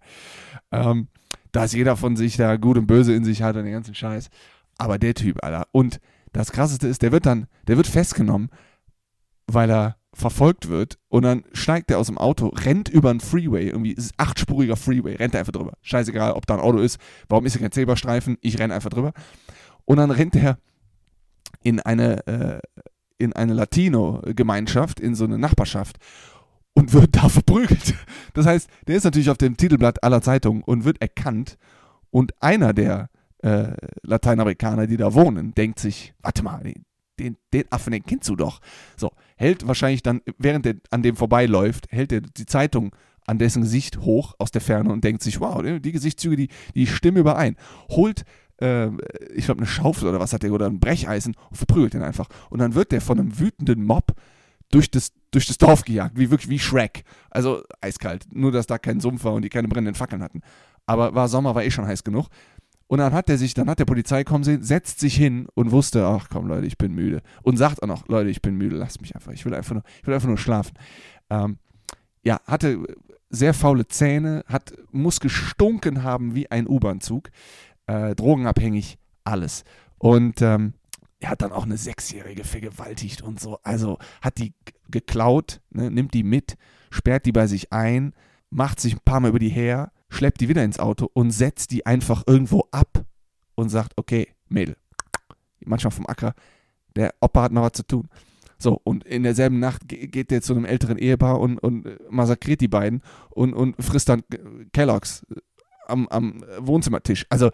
Ähm, 0.70 1.08
dass 1.52 1.72
jeder 1.72 1.96
von 1.96 2.16
sich 2.16 2.36
da 2.36 2.56
gut 2.56 2.78
und 2.78 2.86
böse 2.86 3.14
in 3.14 3.24
sich 3.24 3.42
hat 3.42 3.56
und 3.56 3.64
den 3.64 3.72
ganzen 3.72 3.94
Scheiß. 3.94 4.30
Aber 4.78 4.98
der 4.98 5.14
Typ, 5.14 5.42
Alter. 5.44 5.68
Und 5.72 6.00
das 6.32 6.52
Krasseste 6.52 6.88
ist, 6.88 7.02
der 7.02 7.12
wird 7.12 7.26
dann, 7.26 7.46
der 7.66 7.76
wird 7.76 7.86
festgenommen, 7.86 8.48
weil 9.52 9.70
er 9.70 9.96
verfolgt 10.14 10.68
wird 10.68 10.98
und 11.08 11.22
dann 11.22 11.44
steigt 11.52 11.90
er 11.90 11.98
aus 11.98 12.06
dem 12.06 12.18
Auto, 12.18 12.48
rennt 12.48 12.88
über 12.88 13.10
einen 13.10 13.20
Freeway, 13.20 13.68
irgendwie 13.68 13.92
ist 13.92 14.12
achtspuriger 14.18 14.76
Freeway, 14.76 15.14
rennt 15.14 15.34
er 15.34 15.40
einfach 15.40 15.52
drüber. 15.52 15.72
Scheißegal, 15.80 16.32
ob 16.32 16.46
da 16.46 16.54
ein 16.54 16.60
Auto 16.60 16.78
ist, 16.78 16.98
warum 17.28 17.46
ist 17.46 17.52
hier 17.52 17.62
kein 17.62 17.72
Zebrastreifen, 17.72 18.36
ich 18.42 18.58
renne 18.58 18.74
einfach 18.74 18.90
drüber. 18.90 19.12
Und 19.84 19.96
dann 19.96 20.10
rennt 20.10 20.36
er 20.36 20.58
in 21.62 21.80
eine, 21.80 22.26
äh, 22.26 22.60
in 23.18 23.32
eine 23.32 23.54
Latino-Gemeinschaft, 23.54 25.00
in 25.00 25.14
so 25.14 25.24
eine 25.24 25.38
Nachbarschaft 25.38 25.96
und 26.74 26.92
wird 26.92 27.16
da 27.16 27.28
verprügelt. 27.30 27.94
Das 28.34 28.46
heißt, 28.46 28.68
der 28.86 28.96
ist 28.96 29.04
natürlich 29.04 29.30
auf 29.30 29.38
dem 29.38 29.56
Titelblatt 29.56 30.02
aller 30.02 30.20
Zeitungen 30.20 30.62
und 30.62 30.84
wird 30.84 31.00
erkannt. 31.00 31.56
Und 32.10 32.34
einer 32.42 32.74
der 32.74 33.08
äh, 33.38 33.72
Lateinamerikaner, 34.02 34.86
die 34.86 34.98
da 34.98 35.14
wohnen, 35.14 35.54
denkt 35.54 35.78
sich, 35.78 36.14
warte 36.20 36.42
mal, 36.42 36.62
den, 37.22 37.36
den 37.52 37.64
Affen, 37.70 37.92
den 37.92 38.04
kennst 38.04 38.28
du 38.28 38.36
doch. 38.36 38.60
So, 38.96 39.12
hält 39.36 39.66
wahrscheinlich 39.66 40.02
dann, 40.02 40.20
während 40.38 40.66
er 40.66 40.74
an 40.90 41.02
dem 41.02 41.16
vorbeiläuft, 41.16 41.86
hält 41.90 42.12
er 42.12 42.20
die 42.20 42.46
Zeitung 42.46 42.94
an 43.26 43.38
dessen 43.38 43.62
Gesicht 43.62 43.98
hoch 43.98 44.34
aus 44.38 44.50
der 44.50 44.60
Ferne 44.60 44.90
und 44.92 45.04
denkt 45.04 45.22
sich, 45.22 45.40
wow, 45.40 45.62
die 45.62 45.92
Gesichtszüge, 45.92 46.36
die, 46.36 46.48
die 46.74 46.86
stimmen 46.86 47.18
überein. 47.18 47.56
Holt, 47.88 48.24
äh, 48.60 48.88
ich 49.34 49.44
glaube, 49.44 49.60
eine 49.60 49.66
Schaufel 49.66 50.08
oder 50.08 50.20
was 50.20 50.32
hat 50.32 50.42
der, 50.42 50.52
oder 50.52 50.66
ein 50.66 50.80
Brecheisen 50.80 51.34
und 51.50 51.56
verprügelt 51.56 51.94
den 51.94 52.02
einfach. 52.02 52.28
Und 52.50 52.58
dann 52.58 52.74
wird 52.74 52.92
der 52.92 53.00
von 53.00 53.18
einem 53.18 53.38
wütenden 53.38 53.84
Mob 53.84 54.12
durch 54.70 54.90
das, 54.90 55.12
durch 55.30 55.46
das 55.46 55.58
Dorf 55.58 55.84
gejagt, 55.84 56.18
wie 56.18 56.30
wirklich 56.30 56.50
wie 56.50 56.58
Shrek. 56.58 57.04
Also 57.30 57.62
eiskalt. 57.80 58.26
Nur, 58.32 58.50
dass 58.50 58.66
da 58.66 58.78
kein 58.78 59.00
Sumpf 59.00 59.22
war 59.24 59.34
und 59.34 59.42
die 59.42 59.50
keine 59.50 59.68
brennenden 59.68 59.94
Fackeln 59.94 60.22
hatten. 60.22 60.40
Aber 60.86 61.14
war 61.14 61.28
Sommer, 61.28 61.54
war 61.54 61.62
eh 61.62 61.70
schon 61.70 61.86
heiß 61.86 62.02
genug. 62.02 62.26
Und 62.92 62.98
dann 62.98 63.14
hat 63.14 63.30
er 63.30 63.38
sich, 63.38 63.54
dann 63.54 63.70
hat 63.70 63.78
der 63.78 63.86
Polizei 63.86 64.22
kommen 64.22 64.44
sehen, 64.44 64.62
setzt 64.62 65.00
sich 65.00 65.16
hin 65.16 65.46
und 65.54 65.70
wusste, 65.70 66.04
ach 66.04 66.28
komm 66.30 66.46
Leute, 66.46 66.66
ich 66.66 66.76
bin 66.76 66.92
müde. 66.92 67.22
Und 67.40 67.56
sagt 67.56 67.82
auch 67.82 67.86
noch, 67.86 68.06
Leute, 68.06 68.28
ich 68.28 68.42
bin 68.42 68.54
müde, 68.56 68.76
lasst 68.76 69.00
mich 69.00 69.14
einfach, 69.14 69.32
ich 69.32 69.46
will 69.46 69.54
einfach 69.54 69.72
nur, 69.72 69.82
ich 70.02 70.06
will 70.06 70.12
einfach 70.12 70.28
nur 70.28 70.36
schlafen. 70.36 70.74
Ähm, 71.30 71.56
ja, 72.22 72.38
hatte 72.46 72.84
sehr 73.30 73.54
faule 73.54 73.88
Zähne, 73.88 74.44
hat, 74.46 74.74
muss 74.90 75.20
gestunken 75.20 76.02
haben 76.02 76.34
wie 76.34 76.50
ein 76.50 76.68
U-Bahn-Zug, 76.68 77.30
äh, 77.86 78.14
drogenabhängig, 78.14 78.98
alles. 79.24 79.64
Und 79.96 80.42
ähm, 80.42 80.74
er 81.18 81.30
hat 81.30 81.40
dann 81.40 81.52
auch 81.52 81.64
eine 81.64 81.78
Sechsjährige 81.78 82.44
vergewaltigt 82.44 83.22
und 83.22 83.40
so. 83.40 83.58
Also 83.62 83.96
hat 84.20 84.36
die 84.36 84.52
geklaut, 84.90 85.62
ne, 85.70 85.90
nimmt 85.90 86.12
die 86.12 86.24
mit, 86.24 86.58
sperrt 86.90 87.24
die 87.24 87.32
bei 87.32 87.46
sich 87.46 87.72
ein, 87.72 88.12
macht 88.50 88.80
sich 88.80 88.96
ein 88.96 89.02
paar 89.02 89.20
Mal 89.20 89.30
über 89.30 89.38
die 89.38 89.48
her, 89.48 89.92
schleppt 90.12 90.40
die 90.40 90.48
wieder 90.48 90.62
ins 90.62 90.78
Auto 90.78 91.10
und 91.12 91.30
setzt 91.30 91.70
die 91.70 91.86
einfach 91.86 92.22
irgendwo 92.26 92.68
ab 92.70 93.04
und 93.54 93.70
sagt, 93.70 93.94
okay, 93.96 94.28
Mädel, 94.48 94.76
manchmal 95.64 95.90
vom 95.90 96.06
Acker, 96.06 96.34
der 96.94 97.14
Opa 97.20 97.44
hat 97.44 97.52
noch 97.52 97.62
was 97.62 97.72
zu 97.72 97.86
tun. 97.86 98.08
So, 98.58 98.80
und 98.84 99.04
in 99.04 99.24
derselben 99.24 99.58
Nacht 99.58 99.88
geht 99.88 100.30
der 100.30 100.42
zu 100.42 100.54
einem 100.54 100.66
älteren 100.66 100.98
Ehepaar 100.98 101.40
und, 101.40 101.58
und 101.58 101.88
massakriert 102.10 102.60
die 102.60 102.68
beiden 102.68 103.02
und, 103.30 103.54
und 103.54 103.82
frisst 103.82 104.08
dann 104.08 104.22
Kelloggs 104.72 105.26
äh, 105.34 105.40
am, 105.88 106.06
am 106.08 106.44
Wohnzimmertisch. 106.58 107.26
Also 107.28 107.50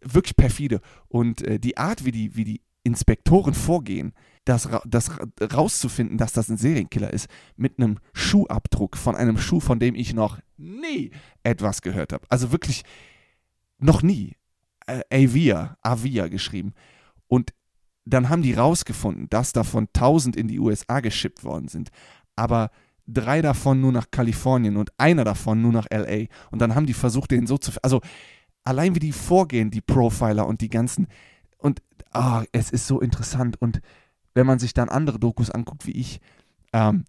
wirklich 0.00 0.36
perfide. 0.36 0.80
Und 1.08 1.42
äh, 1.42 1.58
die 1.58 1.76
Art, 1.76 2.04
wie 2.04 2.12
die, 2.12 2.34
wie 2.36 2.44
die 2.44 2.62
Inspektoren 2.82 3.52
vorgehen, 3.52 4.14
das, 4.48 4.68
das 4.86 5.10
rauszufinden, 5.52 6.16
dass 6.16 6.32
das 6.32 6.48
ein 6.48 6.56
Serienkiller 6.56 7.12
ist, 7.12 7.28
mit 7.56 7.78
einem 7.78 7.98
Schuhabdruck 8.12 8.96
von 8.96 9.14
einem 9.14 9.38
Schuh, 9.38 9.60
von 9.60 9.78
dem 9.78 9.94
ich 9.94 10.14
noch 10.14 10.38
nie 10.56 11.10
etwas 11.42 11.82
gehört 11.82 12.12
habe. 12.12 12.24
Also 12.28 12.50
wirklich 12.50 12.82
noch 13.78 14.02
nie. 14.02 14.36
Äh, 14.86 15.02
Avia, 15.12 15.76
Avia 15.82 16.28
geschrieben. 16.28 16.72
Und 17.26 17.52
dann 18.04 18.30
haben 18.30 18.42
die 18.42 18.54
rausgefunden, 18.54 19.28
dass 19.28 19.52
davon 19.52 19.88
1000 19.94 20.34
in 20.36 20.48
die 20.48 20.58
USA 20.58 21.00
geschippt 21.00 21.44
worden 21.44 21.68
sind. 21.68 21.90
Aber 22.36 22.70
drei 23.06 23.42
davon 23.42 23.80
nur 23.80 23.92
nach 23.92 24.10
Kalifornien 24.10 24.76
und 24.76 24.90
einer 24.98 25.24
davon 25.24 25.60
nur 25.60 25.72
nach 25.72 25.86
LA. 25.90 26.26
Und 26.50 26.60
dann 26.60 26.74
haben 26.74 26.86
die 26.86 26.94
versucht, 26.94 27.30
den 27.30 27.46
so 27.46 27.58
zu. 27.58 27.72
Also 27.82 28.00
allein 28.64 28.94
wie 28.94 29.00
die 29.00 29.12
vorgehen, 29.12 29.70
die 29.70 29.82
Profiler 29.82 30.46
und 30.46 30.62
die 30.62 30.70
ganzen. 30.70 31.06
Und 31.58 31.82
oh, 32.14 32.42
es 32.52 32.70
ist 32.70 32.86
so 32.86 33.00
interessant. 33.00 33.60
Und 33.60 33.80
wenn 34.34 34.46
man 34.46 34.58
sich 34.58 34.74
dann 34.74 34.88
andere 34.88 35.18
Dokus 35.18 35.50
anguckt, 35.50 35.86
wie 35.86 35.92
ich, 35.92 36.20
ähm, 36.72 37.04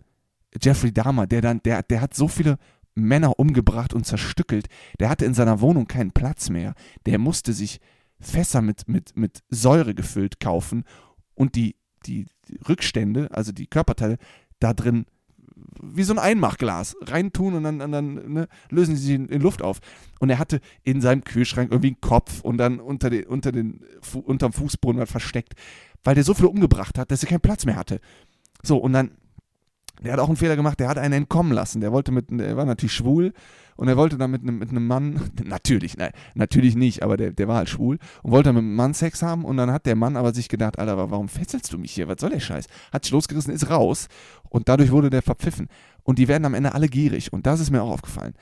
Jeffrey 0.61 0.91
Dahmer, 0.91 1.27
der 1.27 1.41
dann, 1.41 1.61
der, 1.63 1.83
der 1.83 2.01
hat 2.01 2.13
so 2.13 2.27
viele 2.27 2.57
Männer 2.95 3.39
umgebracht 3.39 3.93
und 3.93 4.05
zerstückelt. 4.05 4.67
Der 4.99 5.09
hatte 5.09 5.25
in 5.25 5.33
seiner 5.33 5.61
Wohnung 5.61 5.87
keinen 5.87 6.11
Platz 6.11 6.49
mehr. 6.49 6.73
Der 7.05 7.19
musste 7.19 7.53
sich 7.53 7.79
Fässer 8.19 8.61
mit, 8.61 8.87
mit, 8.87 9.15
mit 9.15 9.43
Säure 9.49 9.93
gefüllt 9.95 10.39
kaufen 10.39 10.83
und 11.35 11.55
die, 11.55 11.75
die, 12.05 12.25
Rückstände, 12.67 13.29
also 13.31 13.51
die 13.51 13.67
Körperteile, 13.67 14.17
da 14.59 14.73
drin 14.73 15.05
wie 15.81 16.03
so 16.03 16.13
ein 16.13 16.19
Einmachglas 16.19 16.95
reintun 17.01 17.53
und 17.53 17.63
dann, 17.63 17.81
und 17.81 17.91
dann 17.91 18.33
ne, 18.33 18.47
lösen 18.69 18.95
sie 18.95 19.15
in, 19.15 19.27
in, 19.27 19.41
Luft 19.41 19.61
auf. 19.61 19.79
Und 20.19 20.29
er 20.29 20.39
hatte 20.39 20.61
in 20.83 21.01
seinem 21.01 21.23
Kühlschrank 21.23 21.71
irgendwie 21.71 21.89
einen 21.89 22.01
Kopf 22.01 22.41
und 22.41 22.57
dann 22.57 22.79
unter 22.79 23.09
den, 23.09 23.25
unter 23.25 23.51
den, 23.51 23.81
unterm 24.23 24.53
Fußboden 24.53 25.05
versteckt 25.05 25.55
weil 26.03 26.15
der 26.15 26.23
so 26.23 26.33
viel 26.33 26.45
umgebracht 26.45 26.97
hat, 26.97 27.11
dass 27.11 27.23
er 27.23 27.29
keinen 27.29 27.41
Platz 27.41 27.65
mehr 27.65 27.75
hatte. 27.75 27.99
So, 28.63 28.77
und 28.77 28.93
dann, 28.93 29.11
der 30.01 30.13
hat 30.13 30.19
auch 30.19 30.27
einen 30.27 30.37
Fehler 30.37 30.55
gemacht, 30.55 30.79
der 30.79 30.87
hat 30.87 30.97
einen 30.97 31.13
entkommen 31.13 31.51
lassen. 31.51 31.81
Der 31.81 31.91
wollte 31.91 32.11
mit, 32.11 32.29
der 32.31 32.55
war 32.57 32.65
natürlich 32.65 32.93
schwul 32.93 33.33
und 33.75 33.87
er 33.87 33.97
wollte 33.97 34.17
dann 34.17 34.31
mit 34.31 34.41
einem, 34.41 34.59
mit 34.59 34.69
einem 34.69 34.87
Mann, 34.87 35.31
natürlich, 35.43 35.97
nein, 35.97 36.11
natürlich 36.35 36.75
nicht, 36.75 37.03
aber 37.03 37.17
der, 37.17 37.31
der 37.31 37.47
war 37.47 37.57
halt 37.57 37.69
schwul 37.69 37.97
und 38.23 38.31
wollte 38.31 38.51
mit 38.51 38.59
einem 38.59 38.75
Mann 38.75 38.93
Sex 38.93 39.21
haben 39.21 39.45
und 39.45 39.57
dann 39.57 39.71
hat 39.71 39.85
der 39.85 39.95
Mann 39.95 40.17
aber 40.17 40.33
sich 40.33 40.49
gedacht, 40.49 40.79
Alter, 40.79 40.97
warum 41.09 41.29
fesselst 41.29 41.71
du 41.71 41.77
mich 41.77 41.91
hier? 41.91 42.07
Was 42.07 42.19
soll 42.19 42.29
der 42.29 42.39
Scheiß? 42.39 42.65
Hat 42.91 43.05
sich 43.05 43.11
losgerissen, 43.11 43.53
ist 43.53 43.69
raus 43.69 44.07
und 44.49 44.67
dadurch 44.67 44.91
wurde 44.91 45.09
der 45.09 45.21
verpfiffen. 45.21 45.67
Und 46.03 46.19
die 46.19 46.27
werden 46.27 46.45
am 46.45 46.53
Ende 46.53 46.73
alle 46.73 46.87
gierig 46.87 47.31
und 47.33 47.45
das 47.45 47.59
ist 47.59 47.71
mir 47.71 47.81
auch 47.81 47.91
aufgefallen, 47.91 48.33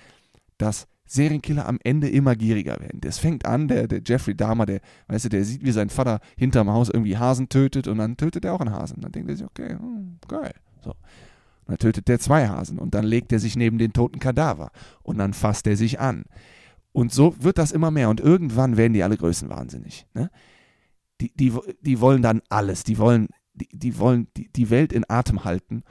dass 0.58 0.88
Serienkiller 1.08 1.68
am 1.68 1.80
Ende 1.84 2.10
immer 2.10 2.36
gieriger 2.36 2.80
werden. 2.80 3.02
Das 3.02 3.18
fängt 3.18 3.46
an, 3.46 3.68
der, 3.68 3.88
der 3.88 4.02
Jeffrey 4.06 4.36
Dahmer, 4.36 4.66
der, 4.66 4.82
weißt 5.08 5.26
du, 5.26 5.30
der 5.30 5.44
sieht, 5.46 5.64
wie 5.64 5.72
sein 5.72 5.90
Vater 5.90 6.20
hinterm 6.38 6.70
Haus 6.70 6.90
irgendwie 6.90 7.18
Hasen 7.18 7.50
tötet 7.50 7.88
und 7.88 7.98
dann 7.98 8.18
tötet 8.18 8.46
er 8.46 8.54
auch 8.54 8.60
einen 8.60 8.74
Hasen. 8.74 9.02
Dann 9.02 9.12
denkt 9.12 9.30
er 9.30 9.38
sich, 9.38 9.46
okay, 9.46 9.70
hm, 9.70 10.20
geil. 10.28 10.54
So. 10.84 10.92
Und 10.92 10.98
dann 11.68 11.78
tötet 11.78 12.10
er 12.10 12.20
zwei 12.20 12.48
Hasen 12.48 12.78
und 12.78 12.94
dann 12.94 13.06
legt 13.06 13.32
er 13.32 13.40
sich 13.40 13.56
neben 13.56 13.78
den 13.78 13.94
toten 13.94 14.20
Kadaver 14.20 14.72
und 15.02 15.18
dann 15.18 15.34
fasst 15.34 15.66
er 15.66 15.78
sich 15.78 16.00
an. 16.00 16.26
Und 16.92 17.14
so 17.14 17.36
wird 17.40 17.58
das 17.58 17.72
immer 17.72 17.92
mehr 17.92 18.10
und 18.10 18.20
irgendwann 18.20 18.76
werden 18.76 18.94
die 18.94 19.04
alle 19.04 19.18
größenwahnsinnig. 19.18 20.08
Ne? 20.14 20.30
Die, 21.22 21.34
die, 21.36 21.54
die 21.82 22.02
wollen 22.02 22.22
dann 22.22 22.42
alles, 22.50 22.84
die 22.84 22.98
wollen, 22.98 23.30
die, 23.54 23.70
die 23.72 23.98
wollen 23.98 24.28
die, 24.36 24.50
die 24.52 24.70
Welt 24.70 24.94
in 24.94 25.06
Atem 25.08 25.44
halten 25.44 25.84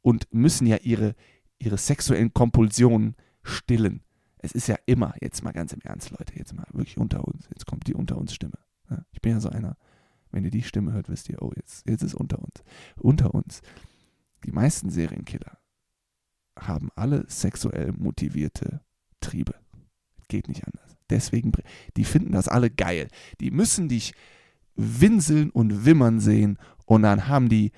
und 0.00 0.32
müssen 0.32 0.66
ja 0.66 0.76
ihre, 0.78 1.14
ihre 1.58 1.78
sexuellen 1.78 2.32
Kompulsionen 2.32 3.16
stillen 3.42 4.02
es 4.42 4.52
ist 4.52 4.66
ja 4.66 4.76
immer, 4.86 5.14
jetzt 5.20 5.42
mal 5.42 5.52
ganz 5.52 5.72
im 5.72 5.80
Ernst, 5.80 6.10
Leute, 6.10 6.36
jetzt 6.36 6.52
mal 6.52 6.66
wirklich 6.72 6.98
unter 6.98 7.26
uns, 7.26 7.48
jetzt 7.48 7.66
kommt 7.66 7.86
die 7.86 7.94
unter 7.94 8.18
uns 8.18 8.34
Stimme. 8.34 8.58
Ja, 8.90 9.04
ich 9.12 9.22
bin 9.22 9.32
ja 9.32 9.40
so 9.40 9.48
einer, 9.48 9.76
wenn 10.32 10.44
ihr 10.44 10.50
die 10.50 10.62
Stimme 10.62 10.92
hört, 10.92 11.08
wisst 11.08 11.28
ihr, 11.28 11.40
oh, 11.40 11.52
jetzt, 11.56 11.88
jetzt 11.88 12.02
ist 12.02 12.14
unter 12.14 12.38
uns. 12.40 12.64
Unter 12.96 13.34
uns. 13.34 13.62
Die 14.44 14.50
meisten 14.50 14.90
Serienkiller 14.90 15.58
haben 16.58 16.90
alle 16.96 17.24
sexuell 17.28 17.92
motivierte 17.92 18.80
Triebe. 19.20 19.54
Geht 20.28 20.48
nicht 20.48 20.66
anders. 20.66 20.96
Deswegen, 21.08 21.52
die 21.96 22.04
finden 22.04 22.32
das 22.32 22.48
alle 22.48 22.70
geil. 22.70 23.08
Die 23.40 23.50
müssen 23.50 23.88
dich 23.88 24.14
winseln 24.74 25.50
und 25.50 25.84
wimmern 25.84 26.18
sehen 26.18 26.58
und 26.86 27.02
dann 27.02 27.28
haben 27.28 27.48
die 27.48 27.72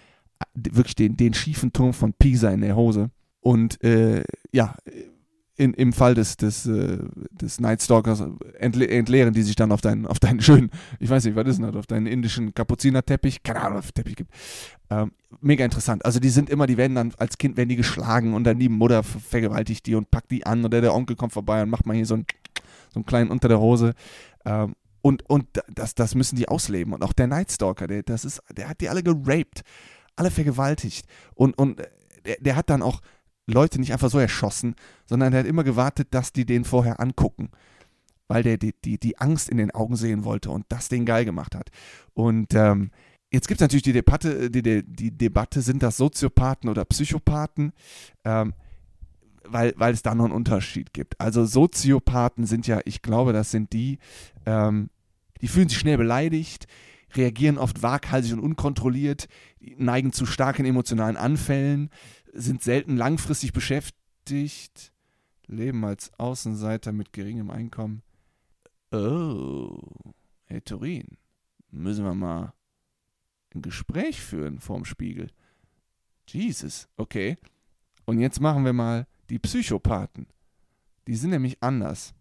wirklich 0.55 0.95
den, 0.95 1.17
den 1.17 1.35
schiefen 1.35 1.73
Turm 1.73 1.93
von 1.93 2.15
Pisa 2.15 2.51
in 2.51 2.61
der 2.61 2.77
Hose. 2.77 3.11
Und 3.41 3.83
äh, 3.83 4.25
ja, 4.53 4.77
in, 5.57 5.73
im 5.75 5.93
Fall 5.93 6.15
des, 6.15 6.37
des, 6.37 6.67
äh, 6.67 6.99
des 7.31 7.61
Night 7.61 7.81
Stalkers 7.81 8.25
entle 8.59 8.89
entleeren 8.89 9.33
die 9.33 9.43
sich 9.43 9.55
dann 9.55 9.71
auf 9.71 9.81
deinen, 9.81 10.07
auf 10.07 10.19
deinen 10.19 10.41
schönen, 10.43 10.71
ich 10.99 11.09
weiß 11.09 11.25
nicht, 11.25 11.37
was 11.37 11.47
ist 11.47 11.59
denn 11.59 11.67
das, 11.67 11.77
auf 11.77 11.87
deinen 11.87 12.07
indischen 12.07 12.55
Kapuzinerteppich, 12.55 13.43
keine 13.43 13.61
Ahnung, 13.61 13.79
was 13.79 13.93
Teppich 13.93 14.17
gibt. 14.17 14.33
Ähm, 14.91 15.13
mega 15.41 15.65
interessant. 15.65 16.05
Also 16.05 16.19
die 16.19 16.29
sind 16.29 16.51
immer, 16.51 16.67
die 16.67 16.77
werden 16.77 16.95
dann 16.95 17.13
als 17.19 17.39
Kind 17.39 17.57
werden 17.57 17.69
die 17.69 17.77
geschlagen 17.77 18.35
und 18.35 18.45
dann 18.45 18.59
die 18.59 18.69
Mutter 18.69 19.03
vergewaltigt 19.03 19.87
die 19.87 19.95
und 19.95 20.11
packt 20.11 20.31
die 20.31 20.45
an 20.45 20.65
oder 20.65 20.81
der 20.81 20.95
Onkel 20.95 21.17
kommt 21.17 21.33
vorbei 21.33 21.63
und 21.63 21.71
macht 21.71 21.87
mal 21.87 21.95
hier 21.95 22.07
so 22.07 22.15
einen, 22.15 22.27
so 22.93 22.97
einen 22.97 23.07
kleinen 23.07 23.31
unter 23.31 23.49
der 23.49 23.61
Hose. 23.61 23.95
Ähm, 24.45 24.75
und, 25.03 25.29
und 25.29 25.47
das, 25.69 25.95
das 25.95 26.15
müssen 26.15 26.37
die 26.37 26.49
ausleben. 26.49 26.95
Und 26.95 27.05
auch 27.05 27.13
der 27.13 27.27
Night 27.27 27.53
Stalker, 27.53 27.87
der, 27.87 28.03
das 28.03 28.25
ist, 28.25 28.43
der 28.57 28.69
hat 28.69 28.81
die 28.81 28.89
alle 28.89 29.03
geraped, 29.03 29.63
alle 30.17 30.31
vergewaltigt. 30.31 31.07
Und, 31.35 31.59
und 31.59 31.81
der, 32.25 32.37
der 32.41 32.57
hat 32.57 32.71
dann 32.71 32.83
auch 32.83 33.01
Leute 33.47 33.79
nicht 33.79 33.93
einfach 33.93 34.11
so 34.11 34.19
erschossen, 34.19 34.75
sondern 35.07 35.33
er 35.33 35.41
hat 35.41 35.47
immer 35.47 35.65
gewartet, 35.65 36.09
dass 36.13 36.33
die 36.33 36.47
den 36.47 36.65
vorher 36.65 37.01
angucken, 37.01 37.51
weil 38.29 38.43
der 38.43 38.57
die, 38.57 38.75
die, 38.85 38.99
die 38.99 39.19
Angst 39.19 39.49
in 39.49 39.59
den 39.59 39.71
Augen 39.71 39.97
sehen 39.97 40.25
wollte 40.25 40.51
und 40.51 40.65
das 40.69 40.89
den 40.89 41.05
geil 41.05 41.25
gemacht 41.25 41.55
hat. 41.55 41.71
Und 42.15 42.55
ähm, 42.55 42.91
jetzt 43.31 43.49
gibt 43.49 43.61
es 43.61 43.65
natürlich 43.65 43.83
die 43.83 43.93
Debatte, 43.93 44.51
die, 44.51 44.63
die, 44.63 44.83
die, 44.83 45.11
Debatte, 45.11 45.61
sind 45.61 45.83
das 45.83 45.97
Soziopathen 45.97 46.71
oder 46.71 46.85
Psychopathen? 46.85 47.73
Ähm, 48.25 48.55
weil, 49.47 49.75
weil 49.77 49.93
es 49.93 50.03
da 50.03 50.15
noch 50.15 50.25
einen 50.25 50.35
Unterschied 50.35 50.93
gibt. 50.93 51.21
Also 51.21 51.45
Soziopathen 51.45 52.47
sind 52.47 52.67
ja, 52.67 52.81
ich 52.85 53.03
glaube, 53.03 53.33
das 53.33 53.51
sind 53.51 53.73
die, 53.73 53.99
ähm, 54.47 54.89
die 55.41 55.49
fühlen 55.49 55.69
sich 55.69 55.79
schnell 55.79 55.99
beleidigt, 55.99 56.67
reagieren 57.15 57.59
oft 57.59 57.83
waghalsig 57.83 58.33
und 58.33 58.41
unkontrolliert, 58.41 59.29
neigen 59.77 60.13
zu 60.13 60.27
starken 60.27 60.65
emotionalen 60.65 61.17
Anfällen, 61.17 61.91
sind 62.35 62.63
selten 62.63 62.97
langfristig 62.97 63.53
beschäftigt, 63.53 64.93
leben 65.47 65.85
als 65.85 66.13
Außenseiter 66.19 66.93
mit 66.93 67.13
geringem 67.13 67.51
Einkommen. 67.51 68.03
Oh, 68.91 69.79
Herr 70.45 70.65
Turin, 70.65 71.17
müssen 71.71 72.05
wir 72.05 72.15
mal 72.15 72.53
ein 73.55 73.63
Gespräch 73.63 74.21
führen 74.21 74.61
vorm 74.61 74.85
Spiegel. 74.85 75.31
Jesus, 76.29 76.89
okay. 76.97 77.39
Und 78.05 78.21
jetzt 78.21 78.41
machen 78.41 78.65
wir 78.65 78.73
mal 78.73 79.07
die 79.31 79.39
Psychopathen. 79.39 80.27
Die 81.07 81.17
sind 81.17 81.31
nämlich 81.31 81.63
anders. 81.63 82.15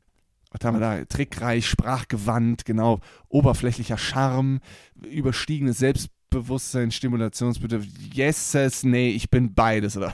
Was 0.51 0.63
haben 0.63 0.75
wir 0.75 0.81
da? 0.81 1.05
Trickreich, 1.05 1.67
sprachgewandt, 1.67 2.65
genau, 2.65 2.99
oberflächlicher 3.27 3.97
Charme, 3.97 4.59
überstiegenes 4.95 5.79
Selbstbewusstsein, 5.79 6.22
Stimulationsbedürfnis. 6.91 7.93
Yeses, 8.13 8.83
nee, 8.83 9.09
ich 9.09 9.29
bin 9.29 9.53
beides, 9.53 9.97
oder? 9.97 10.13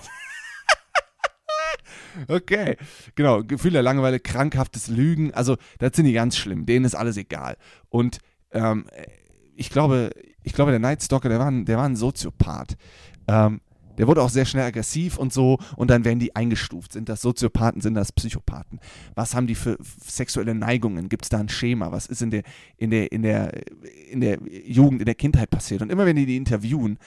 okay, 2.28 2.78
genau, 3.16 3.44
Gefühl 3.44 3.72
der 3.72 3.84
Langeweile, 3.84 4.20
krankhaftes 4.20 4.88
Lügen, 4.88 5.34
also 5.34 5.58
das 5.78 5.96
sind 5.96 6.06
die 6.06 6.14
ganz 6.14 6.38
schlimm, 6.38 6.66
denen 6.66 6.86
ist 6.86 6.96
alles 6.96 7.18
egal. 7.18 7.58
Und 7.90 8.20
ähm, 8.52 8.86
ich 9.56 9.70
glaube, 9.70 10.12
ich 10.44 10.54
glaube, 10.54 10.72
der 10.72 10.80
Night 10.80 11.04
Stalker, 11.04 11.30
der 11.30 11.40
war 11.40 11.50
ein, 11.50 11.66
der 11.66 11.78
war 11.78 11.86
ein 11.86 11.96
Soziopath. 11.96 12.78
Ähm, 13.28 13.62
der 14.00 14.08
wurde 14.08 14.24
auch 14.24 14.30
sehr 14.30 14.46
schnell 14.46 14.64
aggressiv 14.64 15.18
und 15.18 15.34
so 15.34 15.60
und 15.76 15.92
dann 15.92 16.06
werden 16.06 16.20
die 16.20 16.34
eingestuft. 16.34 16.94
Sind 16.94 17.10
das 17.10 17.22
Soziopathen, 17.22 17.82
sind 17.82 17.96
das 17.96 18.14
Psychopathen? 18.14 18.80
Was 19.14 19.36
haben 19.36 19.46
die 19.46 19.56
für 19.56 19.78
sexuelle 20.08 20.56
Neigungen? 20.56 21.10
Gibt 21.10 21.26
es 21.26 21.30
da 21.30 21.38
ein 21.38 21.50
Schema? 21.50 21.92
Was 21.92 22.06
ist 22.06 22.22
in 22.22 22.32
der, 22.32 22.44
in, 22.78 22.92
der, 22.92 23.12
in, 23.12 23.24
der, 23.24 23.52
in 24.10 24.22
der 24.22 24.40
Jugend, 24.66 25.02
in 25.02 25.06
der 25.06 25.16
Kindheit 25.16 25.50
passiert? 25.50 25.82
Und 25.82 25.92
immer 25.92 26.06
wenn 26.06 26.16
die 26.16 26.26
die 26.26 26.38
interviewen, 26.38 26.98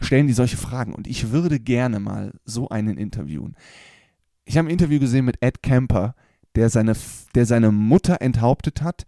stellen 0.00 0.26
die 0.26 0.32
solche 0.32 0.56
Fragen. 0.56 0.94
Und 0.94 1.06
ich 1.06 1.32
würde 1.32 1.60
gerne 1.60 2.00
mal 2.00 2.32
so 2.46 2.70
einen 2.70 2.96
interviewen. 2.96 3.54
Ich 4.46 4.56
habe 4.56 4.68
ein 4.68 4.72
Interview 4.72 5.00
gesehen 5.00 5.26
mit 5.26 5.36
Ed 5.42 5.62
Kemper, 5.62 6.14
der 6.54 6.70
seine, 6.70 6.94
der 7.34 7.44
seine 7.44 7.72
Mutter 7.72 8.22
enthauptet 8.22 8.80
hat 8.80 9.04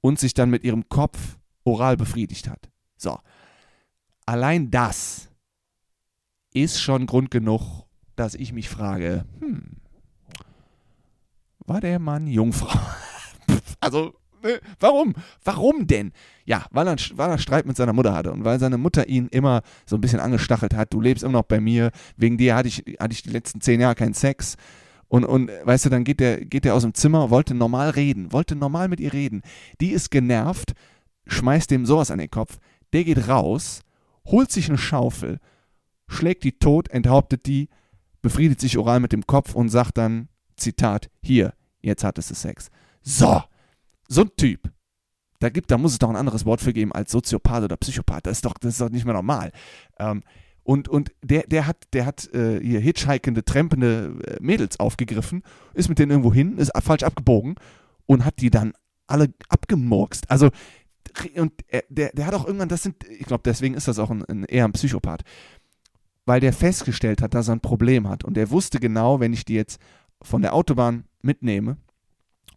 und 0.00 0.20
sich 0.20 0.32
dann 0.32 0.48
mit 0.48 0.62
ihrem 0.62 0.88
Kopf 0.88 1.38
oral 1.64 1.96
befriedigt 1.96 2.48
hat. 2.48 2.70
So. 2.96 3.18
Allein 4.26 4.70
das 4.70 5.29
ist 6.52 6.80
schon 6.80 7.06
Grund 7.06 7.30
genug, 7.30 7.84
dass 8.16 8.34
ich 8.34 8.52
mich 8.52 8.68
frage, 8.68 9.24
hm, 9.40 9.76
war 11.66 11.80
der 11.80 11.98
Mann 11.98 12.26
Jungfrau? 12.26 12.78
also, 13.80 14.14
ne, 14.42 14.60
warum? 14.80 15.14
Warum 15.44 15.86
denn? 15.86 16.12
Ja, 16.44 16.66
weil 16.70 16.88
er, 16.88 16.96
weil 17.14 17.30
er 17.30 17.38
Streit 17.38 17.66
mit 17.66 17.76
seiner 17.76 17.92
Mutter 17.92 18.12
hatte 18.12 18.32
und 18.32 18.44
weil 18.44 18.58
seine 18.58 18.78
Mutter 18.78 19.08
ihn 19.08 19.28
immer 19.28 19.62
so 19.86 19.96
ein 19.96 20.00
bisschen 20.00 20.20
angestachelt 20.20 20.74
hat, 20.74 20.92
du 20.92 21.00
lebst 21.00 21.22
immer 21.22 21.34
noch 21.34 21.44
bei 21.44 21.60
mir, 21.60 21.92
wegen 22.16 22.38
dir 22.38 22.56
hatte 22.56 22.68
ich, 22.68 22.84
hatte 22.98 23.12
ich 23.12 23.22
die 23.22 23.30
letzten 23.30 23.60
zehn 23.60 23.80
Jahre 23.80 23.94
keinen 23.94 24.14
Sex. 24.14 24.56
Und, 25.08 25.24
und 25.24 25.50
weißt 25.64 25.86
du, 25.86 25.88
dann 25.88 26.04
geht 26.04 26.20
der, 26.20 26.44
geht 26.44 26.64
der 26.64 26.74
aus 26.74 26.82
dem 26.82 26.94
Zimmer, 26.94 27.30
wollte 27.30 27.54
normal 27.54 27.90
reden, 27.90 28.32
wollte 28.32 28.54
normal 28.54 28.88
mit 28.88 29.00
ihr 29.00 29.12
reden. 29.12 29.42
Die 29.80 29.90
ist 29.90 30.10
genervt, 30.10 30.72
schmeißt 31.26 31.70
dem 31.70 31.84
sowas 31.84 32.10
an 32.10 32.18
den 32.18 32.30
Kopf. 32.30 32.58
Der 32.92 33.04
geht 33.04 33.28
raus, 33.28 33.82
holt 34.24 34.52
sich 34.52 34.68
eine 34.68 34.78
Schaufel, 34.78 35.40
schlägt 36.10 36.44
die 36.44 36.58
tot, 36.58 36.88
enthauptet 36.88 37.46
die, 37.46 37.68
befriedet 38.20 38.60
sich 38.60 38.76
oral 38.76 39.00
mit 39.00 39.12
dem 39.12 39.26
Kopf 39.26 39.54
und 39.54 39.68
sagt 39.68 39.96
dann, 39.96 40.28
Zitat, 40.56 41.08
hier, 41.22 41.54
jetzt 41.80 42.04
hattest 42.04 42.30
du 42.30 42.34
Sex. 42.34 42.70
So, 43.02 43.42
so 44.08 44.22
ein 44.22 44.30
Typ. 44.36 44.70
Da, 45.38 45.48
gibt, 45.48 45.70
da 45.70 45.78
muss 45.78 45.92
es 45.92 45.98
doch 45.98 46.10
ein 46.10 46.16
anderes 46.16 46.44
Wort 46.44 46.60
für 46.60 46.74
geben 46.74 46.92
als 46.92 47.12
Soziopath 47.12 47.64
oder 47.64 47.76
Psychopath. 47.78 48.26
Das 48.26 48.38
ist 48.38 48.44
doch, 48.44 48.54
das 48.58 48.74
ist 48.74 48.80
doch 48.80 48.90
nicht 48.90 49.06
mehr 49.06 49.14
normal. 49.14 49.52
Ähm, 49.98 50.22
und, 50.64 50.88
und 50.88 51.12
der, 51.22 51.44
der 51.46 51.66
hat, 51.66 51.84
der 51.94 52.04
hat 52.04 52.32
äh, 52.34 52.60
hier 52.60 52.80
hitchhikende, 52.80 53.44
trampende 53.44 54.18
äh, 54.26 54.36
Mädels 54.40 54.78
aufgegriffen, 54.78 55.42
ist 55.72 55.88
mit 55.88 55.98
denen 55.98 56.10
irgendwo 56.10 56.34
hin, 56.34 56.58
ist 56.58 56.72
falsch 56.82 57.04
abgebogen 57.04 57.54
und 58.04 58.24
hat 58.26 58.40
die 58.40 58.50
dann 58.50 58.74
alle 59.06 59.32
abgemurkst. 59.48 60.30
Also, 60.30 60.50
und 61.36 61.52
er, 61.68 61.84
der, 61.88 62.10
der 62.12 62.26
hat 62.26 62.34
auch 62.34 62.44
irgendwann, 62.44 62.68
das 62.68 62.82
sind, 62.82 62.96
ich 63.08 63.26
glaube, 63.26 63.42
deswegen 63.44 63.74
ist 63.74 63.88
das 63.88 63.98
auch 63.98 64.10
ein, 64.10 64.24
ein, 64.26 64.44
eher 64.44 64.66
ein 64.66 64.72
Psychopath 64.72 65.22
weil 66.26 66.40
der 66.40 66.52
festgestellt 66.52 67.22
hat, 67.22 67.34
dass 67.34 67.48
er 67.48 67.56
ein 67.56 67.60
Problem 67.60 68.08
hat. 68.08 68.24
Und 68.24 68.36
er 68.36 68.50
wusste 68.50 68.80
genau, 68.80 69.20
wenn 69.20 69.32
ich 69.32 69.44
die 69.44 69.54
jetzt 69.54 69.80
von 70.22 70.42
der 70.42 70.54
Autobahn 70.54 71.04
mitnehme 71.22 71.76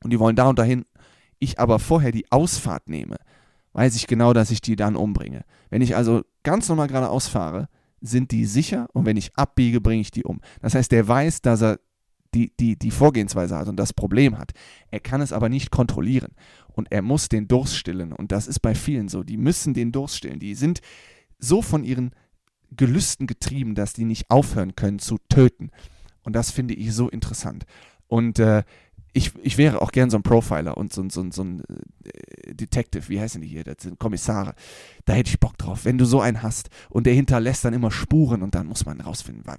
und 0.03 0.11
die 0.11 0.19
wollen 0.19 0.35
da 0.35 0.49
und 0.49 0.59
dahin, 0.59 0.85
ich 1.39 1.59
aber 1.59 1.79
vorher 1.79 2.11
die 2.11 2.31
Ausfahrt 2.31 2.89
nehme, 2.89 3.17
weiß 3.73 3.95
ich 3.95 4.07
genau, 4.07 4.33
dass 4.33 4.51
ich 4.51 4.61
die 4.61 4.75
dann 4.75 4.95
umbringe. 4.95 5.43
Wenn 5.69 5.81
ich 5.81 5.95
also 5.95 6.21
ganz 6.43 6.69
normal 6.69 6.87
geradeaus 6.87 7.27
fahre, 7.27 7.69
sind 8.01 8.31
die 8.31 8.45
sicher 8.45 8.87
und 8.93 9.05
wenn 9.05 9.17
ich 9.17 9.35
abbiege, 9.35 9.81
bringe 9.81 10.01
ich 10.01 10.11
die 10.11 10.23
um. 10.23 10.41
Das 10.61 10.75
heißt, 10.75 10.91
der 10.91 11.07
weiß, 11.07 11.41
dass 11.41 11.61
er 11.61 11.79
die, 12.33 12.51
die, 12.59 12.77
die 12.77 12.91
Vorgehensweise 12.91 13.55
hat 13.55 13.67
und 13.67 13.77
das 13.77 13.93
Problem 13.93 14.37
hat. 14.37 14.51
Er 14.89 14.99
kann 14.99 15.21
es 15.21 15.31
aber 15.31 15.49
nicht 15.49 15.71
kontrollieren 15.71 16.33
und 16.67 16.91
er 16.91 17.01
muss 17.01 17.29
den 17.29 17.47
Durst 17.47 17.77
stillen 17.77 18.11
und 18.11 18.31
das 18.31 18.47
ist 18.47 18.59
bei 18.59 18.75
vielen 18.75 19.07
so. 19.07 19.23
Die 19.23 19.37
müssen 19.37 19.73
den 19.73 19.91
Durst 19.91 20.17
stillen. 20.17 20.39
Die 20.39 20.55
sind 20.55 20.81
so 21.39 21.61
von 21.61 21.83
ihren 21.83 22.11
Gelüsten 22.75 23.27
getrieben, 23.27 23.75
dass 23.75 23.93
die 23.93 24.05
nicht 24.05 24.29
aufhören 24.29 24.75
können 24.75 24.99
zu 24.99 25.17
töten. 25.29 25.71
Und 26.23 26.33
das 26.33 26.51
finde 26.51 26.73
ich 26.73 26.93
so 26.93 27.09
interessant. 27.09 27.65
Und 28.07 28.39
äh, 28.39 28.63
ich, 29.13 29.31
ich 29.43 29.57
wäre 29.57 29.81
auch 29.81 29.91
gern 29.91 30.09
so 30.09 30.17
ein 30.17 30.23
Profiler 30.23 30.75
und 30.75 30.91
so, 30.91 31.07
so, 31.07 31.29
so 31.29 31.43
ein 31.43 31.63
äh, 32.03 32.53
Detective, 32.55 33.09
wie 33.09 33.19
heißen 33.19 33.41
die 33.41 33.47
hier, 33.47 33.63
das 33.63 33.77
sind 33.81 33.99
Kommissare. 33.99 34.55
Da 35.05 35.13
hätte 35.13 35.29
ich 35.29 35.39
Bock 35.39 35.57
drauf, 35.57 35.85
wenn 35.85 35.99
du 35.99 36.05
so 36.05 36.19
einen 36.19 36.41
hast 36.41 36.69
und 36.89 37.05
der 37.05 37.13
hinterlässt 37.13 37.63
dann 37.63 37.73
immer 37.73 37.91
Spuren 37.91 38.41
und 38.41 38.55
dann 38.55 38.65
muss 38.65 38.85
man 38.85 38.99
rausfinden, 38.99 39.45
war, 39.45 39.57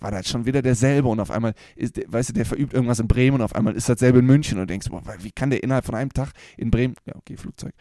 war 0.00 0.10
da 0.10 0.22
schon 0.22 0.44
wieder 0.44 0.60
derselbe 0.60 1.08
und 1.08 1.20
auf 1.20 1.30
einmal, 1.30 1.54
ist, 1.74 2.00
weißt 2.06 2.30
du, 2.30 2.32
der 2.34 2.44
verübt 2.44 2.74
irgendwas 2.74 3.00
in 3.00 3.08
Bremen 3.08 3.36
und 3.36 3.42
auf 3.42 3.54
einmal 3.54 3.74
ist 3.74 3.88
dasselbe 3.88 4.18
in 4.18 4.26
München 4.26 4.58
und 4.58 4.64
du 4.64 4.72
denkst, 4.72 4.90
boah, 4.90 5.02
wie 5.20 5.32
kann 5.32 5.48
der 5.48 5.62
innerhalb 5.62 5.86
von 5.86 5.94
einem 5.94 6.12
Tag 6.12 6.32
in 6.58 6.70
Bremen, 6.70 6.94
ja 7.06 7.16
okay, 7.16 7.38
Flugzeug, 7.38 7.72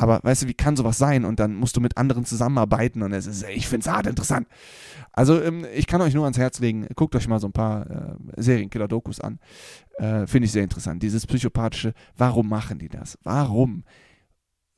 aber 0.00 0.20
weißt 0.22 0.42
du, 0.42 0.48
wie 0.48 0.54
kann 0.54 0.76
sowas 0.76 0.96
sein? 0.96 1.26
Und 1.26 1.40
dann 1.40 1.54
musst 1.54 1.76
du 1.76 1.80
mit 1.82 1.98
anderen 1.98 2.24
zusammenarbeiten 2.24 3.02
und 3.02 3.12
es 3.12 3.26
ist, 3.26 3.44
ich 3.50 3.68
finde 3.68 3.86
es 3.86 3.92
hart 3.92 4.06
interessant. 4.06 4.48
Also 5.12 5.42
ähm, 5.42 5.66
ich 5.74 5.86
kann 5.86 6.00
euch 6.00 6.14
nur 6.14 6.24
ans 6.24 6.38
Herz 6.38 6.58
legen, 6.58 6.86
guckt 6.94 7.14
euch 7.14 7.28
mal 7.28 7.38
so 7.38 7.48
ein 7.48 7.52
paar 7.52 7.90
äh, 7.90 8.14
Serienkiller-Dokus 8.38 9.20
an. 9.20 9.40
Äh, 9.98 10.26
finde 10.26 10.46
ich 10.46 10.52
sehr 10.52 10.62
interessant. 10.62 11.02
Dieses 11.02 11.26
psychopathische, 11.26 11.92
warum 12.16 12.48
machen 12.48 12.78
die 12.78 12.88
das? 12.88 13.18
Warum? 13.24 13.84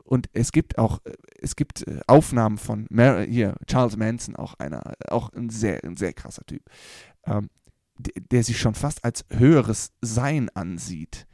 Und 0.02 0.28
es 0.32 0.50
gibt 0.50 0.76
auch, 0.76 0.98
äh, 1.04 1.12
es 1.40 1.54
gibt 1.54 1.87
äh, 1.87 2.00
Aufnahmen 2.08 2.58
von 2.58 2.87
Mar 2.90 3.22
hier, 3.22 3.54
Charles 3.66 3.96
Manson, 3.96 4.35
auch 4.35 4.54
einer, 4.54 4.94
auch 5.08 5.32
ein 5.35 5.50
sehr, 5.50 5.85
ein 5.85 5.96
sehr 5.96 6.14
krasser 6.14 6.44
Typ, 6.46 6.62
ähm, 7.26 7.48
der, 7.96 8.20
der 8.28 8.42
sich 8.42 8.58
schon 8.58 8.74
fast 8.74 9.04
als 9.04 9.24
höheres 9.30 9.92
Sein 10.00 10.50
ansieht 10.52 11.28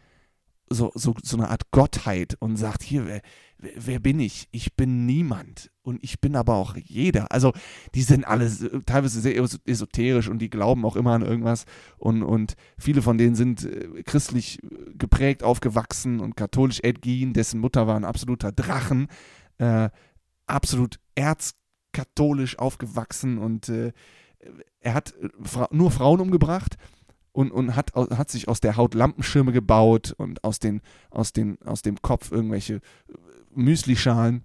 so, 0.71 0.93
so, 0.95 1.15
so 1.23 1.37
eine 1.37 1.49
Art 1.49 1.71
Gottheit 1.71 2.37
und 2.41 2.57
sagt, 2.57 2.83
hier, 2.83 3.07
wer, 3.07 3.23
wer 3.59 3.99
bin 3.99 4.21
ich? 4.21 4.49
Ich 4.51 4.75
bin 4.75 5.07
niemand 5.07 5.71
und 5.83 6.03
ich 6.03 6.21
bin 6.21 6.37
aber 6.37 6.55
auch 6.55 6.77
jeder. 6.77 7.33
Also 7.33 7.53
die 7.95 8.03
sind 8.03 8.27
alle 8.27 8.51
teilweise 8.85 9.21
sehr 9.21 9.37
esoterisch 9.37 10.29
und 10.29 10.39
die 10.41 10.51
glauben 10.51 10.85
auch 10.85 10.97
immer 10.97 11.13
an 11.13 11.23
irgendwas 11.23 11.65
und, 11.97 12.23
und 12.23 12.55
viele 12.79 13.03
von 13.03 13.19
denen 13.19 13.35
sind 13.35 13.65
äh, 13.65 14.03
christlich 14.03 14.61
geprägt 14.95 15.43
aufgewachsen 15.43 16.21
und 16.21 16.37
katholisch 16.37 16.81
Ed 16.83 17.03
Gein, 17.03 17.33
dessen 17.33 17.61
Mutter 17.61 17.87
war 17.87 17.97
ein 17.97 18.05
absoluter 18.05 18.53
Drachen, 18.53 19.09
äh, 19.59 19.91
absolut 20.47 20.99
erzkatholisch 21.15 22.59
aufgewachsen 22.59 23.39
und 23.39 23.69
äh, 23.69 23.93
er 24.81 24.95
hat 24.95 25.15
fra 25.43 25.69
nur 25.73 25.91
Frauen 25.91 26.21
umgebracht 26.21 26.77
und, 27.39 27.53
und 27.53 27.77
hat, 27.77 27.95
hat 27.95 28.31
sich 28.33 28.49
aus 28.49 28.59
der 28.59 28.77
Haut 28.77 28.95
Lampenschirme 28.95 29.53
gebaut 29.53 30.13
und 30.19 30.43
aus, 30.43 30.59
den, 30.59 30.81
aus, 31.09 31.33
den, 31.33 31.57
aus 31.65 31.83
dem 31.83 32.03
Kopf 32.03 32.33
irgendwelche 32.33 32.75
äh, 32.75 32.81
Müslischalen. 33.55 34.45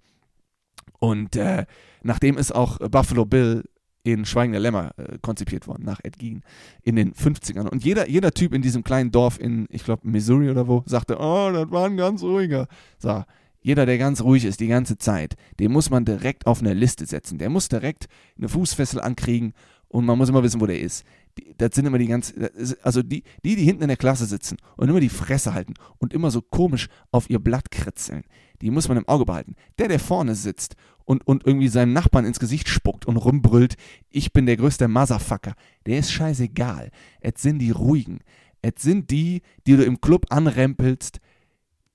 Und 0.99 1.35
äh, 1.35 1.65
nachdem 2.03 2.37
ist 2.37 2.53
auch 2.53 2.77
Buffalo 2.77 3.25
Bill 3.25 3.63
in 4.03 4.25
Schweigende 4.25 4.59
Lämmer 4.59 4.91
äh, 4.97 5.17
konzipiert 5.23 5.67
worden, 5.67 5.85
nach 5.85 6.01
Ed 6.03 6.19
Gein, 6.19 6.43
in 6.83 6.95
den 6.95 7.13
50ern. 7.15 7.67
Und 7.67 7.83
jeder, 7.83 8.07
jeder 8.07 8.31
Typ 8.31 8.53
in 8.53 8.61
diesem 8.61 8.83
kleinen 8.83 9.09
Dorf 9.09 9.39
in, 9.39 9.65
ich 9.71 9.83
glaube, 9.83 10.07
Missouri 10.07 10.51
oder 10.51 10.67
wo, 10.67 10.83
sagte, 10.85 11.17
oh, 11.19 11.49
das 11.51 11.71
war 11.71 11.87
ein 11.87 11.97
ganz 11.97 12.21
ruhiger. 12.21 12.67
So, 12.99 13.23
jeder, 13.63 13.87
der 13.87 13.97
ganz 13.97 14.21
ruhig 14.21 14.45
ist 14.45 14.59
die 14.59 14.67
ganze 14.67 14.99
Zeit, 14.99 15.35
den 15.59 15.71
muss 15.71 15.89
man 15.89 16.05
direkt 16.05 16.45
auf 16.45 16.59
eine 16.59 16.75
Liste 16.75 17.07
setzen. 17.07 17.39
Der 17.39 17.49
muss 17.49 17.69
direkt 17.69 18.05
eine 18.37 18.49
Fußfessel 18.49 19.01
ankriegen 19.01 19.53
und 19.87 20.05
man 20.05 20.19
muss 20.19 20.29
immer 20.29 20.43
wissen, 20.43 20.61
wo 20.61 20.67
der 20.67 20.79
ist 20.79 21.03
die, 21.37 21.53
das 21.57 21.71
sind 21.73 21.85
immer 21.85 21.97
die 21.97 22.07
ganz, 22.07 22.33
also 22.81 23.01
die, 23.01 23.23
die, 23.43 23.55
die 23.55 23.63
hinten 23.63 23.83
in 23.83 23.87
der 23.87 23.97
Klasse 23.97 24.25
sitzen 24.25 24.57
und 24.77 24.89
immer 24.89 24.99
die 24.99 25.09
Fresse 25.09 25.53
halten 25.53 25.73
und 25.97 26.13
immer 26.13 26.31
so 26.31 26.41
komisch 26.41 26.87
auf 27.11 27.29
ihr 27.29 27.39
Blatt 27.39 27.71
kritzeln, 27.71 28.23
die 28.61 28.71
muss 28.71 28.87
man 28.87 28.97
im 28.97 29.07
Auge 29.07 29.25
behalten. 29.25 29.55
Der, 29.79 29.87
der 29.87 29.99
vorne 29.99 30.35
sitzt 30.35 30.75
und, 31.05 31.25
und 31.27 31.45
irgendwie 31.45 31.67
seinem 31.67 31.93
Nachbarn 31.93 32.25
ins 32.25 32.39
Gesicht 32.39 32.67
spuckt 32.69 33.05
und 33.05 33.17
rumbrüllt, 33.17 33.75
ich 34.09 34.33
bin 34.33 34.45
der 34.45 34.57
größte 34.57 34.87
Motherfucker, 34.87 35.55
der 35.85 35.99
ist 35.99 36.11
scheißegal. 36.11 36.91
Es 37.19 37.41
sind 37.41 37.59
die 37.59 37.71
Ruhigen. 37.71 38.19
Es 38.61 38.81
sind 38.81 39.11
die, 39.11 39.41
die 39.67 39.75
du 39.75 39.83
im 39.83 39.99
Club 39.99 40.27
anrempelst, 40.29 41.19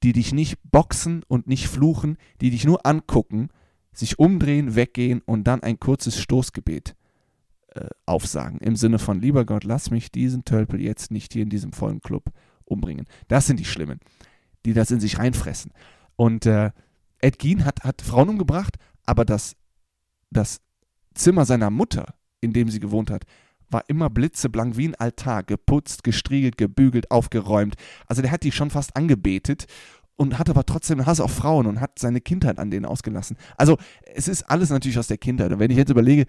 die 0.03 0.13
dich 0.13 0.33
nicht 0.33 0.59
boxen 0.71 1.23
und 1.27 1.47
nicht 1.47 1.69
fluchen, 1.69 2.19
die 2.41 2.51
dich 2.51 2.65
nur 2.65 2.85
angucken, 2.87 3.49
sich 3.93 4.19
umdrehen, 4.19 4.75
weggehen 4.75 5.23
und 5.25 5.45
dann 5.45 5.63
ein 5.63 5.81
kurzes 5.81 6.19
Stoßgebet 6.21 6.95
äh, 7.79 7.89
aufsagen. 8.07 8.59
Im 8.61 8.77
Sinne 8.77 8.99
von, 8.99 9.21
lieber 9.21 9.45
Gott, 9.45 9.65
lass 9.65 9.91
mich 9.91 10.11
diesen 10.11 10.45
Tölpel 10.45 10.81
jetzt 10.81 11.11
nicht 11.11 11.33
hier 11.33 11.43
in 11.43 11.51
diesem 11.51 11.73
vollen 11.73 12.01
Club 12.01 12.25
umbringen. 12.65 13.07
Das 13.29 13.47
sind 13.47 13.59
die 13.61 13.65
Schlimmen, 13.65 14.01
die 14.65 14.73
das 14.73 14.91
in 14.91 15.01
sich 15.01 15.19
reinfressen. 15.19 15.73
Und 16.17 16.47
äh, 16.47 16.71
Ed 17.21 17.39
Gein 17.39 17.65
hat, 17.65 17.85
hat 17.85 18.03
Frauen 18.03 18.29
umgebracht, 18.29 18.77
aber 19.07 19.25
das, 19.25 19.57
das 20.31 20.61
Zimmer 21.15 21.45
seiner 21.45 21.71
Mutter, 21.71 22.15
in 22.41 22.53
dem 22.53 22.69
sie 22.69 22.81
gewohnt 22.81 23.11
hat, 23.11 23.25
war 23.71 23.85
immer 23.89 24.09
blitzeblank 24.09 24.77
wie 24.77 24.89
ein 24.89 24.95
Altar, 24.95 25.43
geputzt, 25.43 26.05
gestriegelt, 26.05 26.57
gebügelt, 26.57 27.11
aufgeräumt. 27.11 27.75
Also 28.07 28.23
der 28.23 28.31
hat 28.31 28.43
die 28.43 28.53
schon 28.53 28.71
fast 28.71 28.97
angebetet 28.97 29.67
und 30.17 30.39
hat 30.39 30.51
aber 30.51 30.65
trotzdem 30.65 31.07
Hass 31.07 31.21
auf 31.21 31.33
Frauen 31.33 31.67
und 31.67 31.81
hat 31.81 31.99
seine 31.99 32.21
Kindheit 32.21 32.59
an 32.59 32.71
denen 32.71 32.87
ausgelassen. 32.87 33.37
Also 33.57 33.77
es 34.15 34.27
ist 34.27 34.45
alles 34.45 34.71
natürlich 34.71 34.99
aus 34.99 35.07
der 35.07 35.19
Kindheit. 35.19 35.53
Und 35.53 35.59
wenn 35.59 35.71
ich 35.71 35.77
jetzt 35.77 35.91
überlege, 35.91 36.27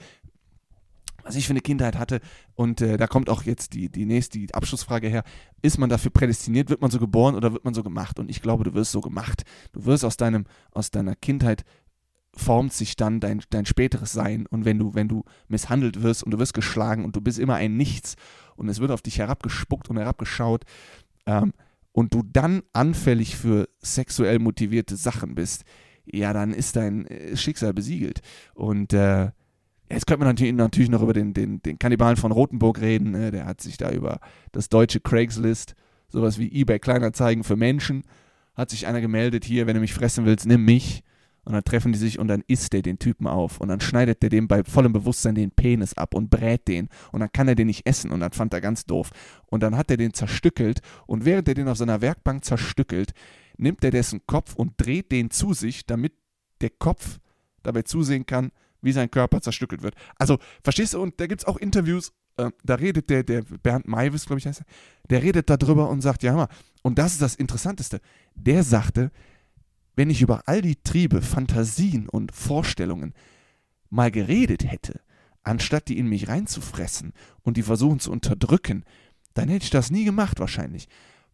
was 1.30 1.36
ich 1.36 1.46
für 1.46 1.54
eine 1.54 1.62
Kindheit 1.62 1.98
hatte, 1.98 2.22
und 2.56 2.82
äh, 2.82 2.98
da 2.98 3.06
kommt 3.06 3.30
auch 3.30 3.44
jetzt 3.44 3.74
die, 3.74 3.90
die 3.90 4.06
nächste 4.06 4.40
die 4.40 4.54
Abschlussfrage 4.54 5.08
her, 5.08 5.24
ist 5.62 5.78
man 5.78 5.90
dafür 5.90 6.12
prädestiniert, 6.12 6.70
wird 6.70 6.82
man 6.82 6.90
so 6.90 7.00
geboren 7.00 7.36
oder 7.36 7.54
wird 7.54 7.64
man 7.64 7.76
so 7.76 7.84
gemacht? 7.84 8.20
Und 8.20 8.30
ich 8.30 8.42
glaube, 8.42 8.64
du 8.64 8.74
wirst 8.74 8.92
so 8.92 9.00
gemacht. 9.00 9.44
Du 9.72 9.86
wirst 9.86 10.04
aus 10.04 10.18
deinem, 10.18 10.46
aus 10.72 10.90
deiner 10.90 11.16
Kindheit 11.16 11.64
formt 12.36 12.74
sich 12.74 12.96
dann 12.96 13.20
dein, 13.20 13.42
dein 13.52 13.68
späteres 13.68 14.12
Sein. 14.12 14.48
Und 14.48 14.66
wenn 14.66 14.80
du, 14.80 14.96
wenn 14.96 15.08
du 15.08 15.24
misshandelt 15.48 16.02
wirst 16.02 16.24
und 16.24 16.32
du 16.32 16.40
wirst 16.40 16.56
geschlagen 16.56 17.06
und 17.06 17.16
du 17.16 17.22
bist 17.22 17.38
immer 17.38 17.56
ein 17.56 17.78
Nichts 17.78 18.16
und 18.56 18.68
es 18.68 18.80
wird 18.80 18.90
auf 18.90 19.04
dich 19.04 19.20
herabgespuckt 19.20 19.90
und 19.90 19.98
herabgeschaut, 19.98 20.66
ähm, 21.28 21.54
und 21.92 22.14
du 22.14 22.24
dann 22.24 22.64
anfällig 22.74 23.36
für 23.36 23.68
sexuell 23.82 24.40
motivierte 24.40 24.96
Sachen 24.96 25.36
bist, 25.36 25.64
ja, 26.06 26.34
dann 26.34 26.54
ist 26.54 26.76
dein 26.76 27.06
äh, 27.06 27.38
Schicksal 27.38 27.74
besiegelt. 27.74 28.22
Und 28.54 28.94
äh, 28.94 29.32
jetzt 29.90 30.08
könnte 30.08 30.20
man 30.20 30.30
natürlich, 30.30 30.54
natürlich 30.54 30.90
noch 30.90 31.02
über 31.02 31.14
den, 31.14 31.34
den, 31.34 31.62
den 31.62 31.80
Kannibalen 31.80 32.18
von 32.18 32.32
Rothenburg 32.32 32.82
reden. 32.82 33.12
Ne? 33.12 33.32
Der 33.32 33.46
hat 33.46 33.62
sich 33.62 33.78
da 33.78 33.92
über 33.92 34.20
das 34.52 34.70
deutsche 34.70 35.00
Craigslist, 35.00 35.76
sowas 36.08 36.38
wie 36.40 36.52
eBay 36.52 36.80
Kleinanzeigen 36.80 37.44
für 37.44 37.56
Menschen, 37.56 38.04
hat 38.56 38.70
sich 38.70 38.88
einer 38.88 39.02
gemeldet, 39.02 39.46
hier, 39.46 39.68
wenn 39.68 39.76
du 39.76 39.82
mich 39.82 39.94
fressen 39.94 40.26
willst, 40.26 40.46
nimm 40.46 40.66
mich. 40.66 41.04
Und 41.46 41.54
dann 41.54 41.64
treffen 41.64 41.94
die 41.94 41.98
sich 41.98 42.20
und 42.20 42.28
dann 42.28 42.44
isst 42.48 42.74
der 42.74 42.82
den 42.82 43.00
Typen 43.00 43.26
auf. 43.26 43.60
Und 43.60 43.70
dann 43.70 43.80
schneidet 43.80 44.22
der 44.22 44.30
dem 44.30 44.48
bei 44.48 44.64
vollem 44.64 44.94
Bewusstsein 44.94 45.34
den 45.34 45.50
Penis 45.50 45.96
ab 45.96 46.14
und 46.14 46.30
brät 46.30 46.68
den. 46.68 46.90
Und 47.12 47.22
dann 47.22 47.32
kann 47.32 47.48
er 47.48 47.56
den 47.56 47.68
nicht 47.68 47.88
essen. 47.88 48.12
Und 48.12 48.20
dann 48.20 48.34
fand 48.34 48.54
er 48.54 48.62
ganz 48.62 48.86
doof. 48.86 49.10
Und 49.48 49.64
dann 49.64 49.76
hat 49.76 49.90
er 49.90 49.98
den 49.98 50.14
zerstückelt. 50.14 50.82
Und 51.08 51.26
während 51.26 51.48
er 51.48 51.56
den 51.56 51.68
auf 51.68 51.78
seiner 51.78 52.02
Werkbank 52.02 52.46
zerstückelt, 52.46 53.14
nimmt 53.58 53.84
er 53.84 53.92
dessen 53.92 54.22
Kopf 54.28 54.54
und 54.54 54.74
dreht 54.78 55.12
den 55.12 55.32
zu 55.32 55.54
sich, 55.54 55.86
damit 55.86 56.14
der 56.62 56.70
Kopf 56.70 57.20
dabei 57.64 57.82
zusehen 57.82 58.26
kann, 58.26 58.52
wie 58.82 58.92
sein 58.92 59.12
Körper 59.12 59.42
zerstückelt 59.42 59.82
wird. 59.82 59.96
Also, 60.18 60.38
verstehst 60.64 60.94
du? 60.94 61.02
Und 61.02 61.20
da 61.20 61.28
gibt 61.28 61.42
es 61.42 61.48
auch 61.48 61.58
Interviews, 61.58 62.14
äh, 62.38 62.52
da 62.64 62.76
redet 62.76 63.10
der, 63.10 63.24
der 63.24 63.42
Bernd 63.42 63.88
Maivis, 63.88 64.26
glaube 64.26 64.40
ich, 64.40 64.48
heißt 64.48 64.62
er, 64.62 64.66
der 65.10 65.24
redet 65.24 65.50
darüber 65.50 65.90
und 65.90 66.02
sagt, 66.02 66.24
ja, 66.24 66.32
hör 66.32 66.38
mal, 66.38 66.50
und 66.82 66.98
das 66.98 67.14
ist 67.14 67.22
das 67.22 67.36
Interessanteste. 67.36 68.00
Der 68.36 68.64
sagte, 68.64 69.12
wenn 69.96 70.10
ich 70.10 70.22
über 70.22 70.44
all 70.46 70.62
die 70.62 70.78
Triebe, 70.78 71.22
Fantasien 71.22 72.08
und 72.08 72.32
Vorstellungen 72.32 73.14
mal 73.90 74.12
geredet 74.12 74.64
hätte, 74.64 75.02
anstatt 75.44 75.90
die 75.90 75.98
in 75.98 76.08
mich 76.08 76.28
reinzufressen 76.28 77.12
und 77.42 77.58
die 77.58 77.64
versuchen 77.64 78.00
zu 78.00 78.12
unterdrücken, 78.12 78.86
dann 79.34 79.50
hätte 79.50 79.66
ich 79.66 79.72
das 79.72 79.92
nie 79.92 80.06
gemacht 80.06 80.40
wahrscheinlich, 80.40 80.88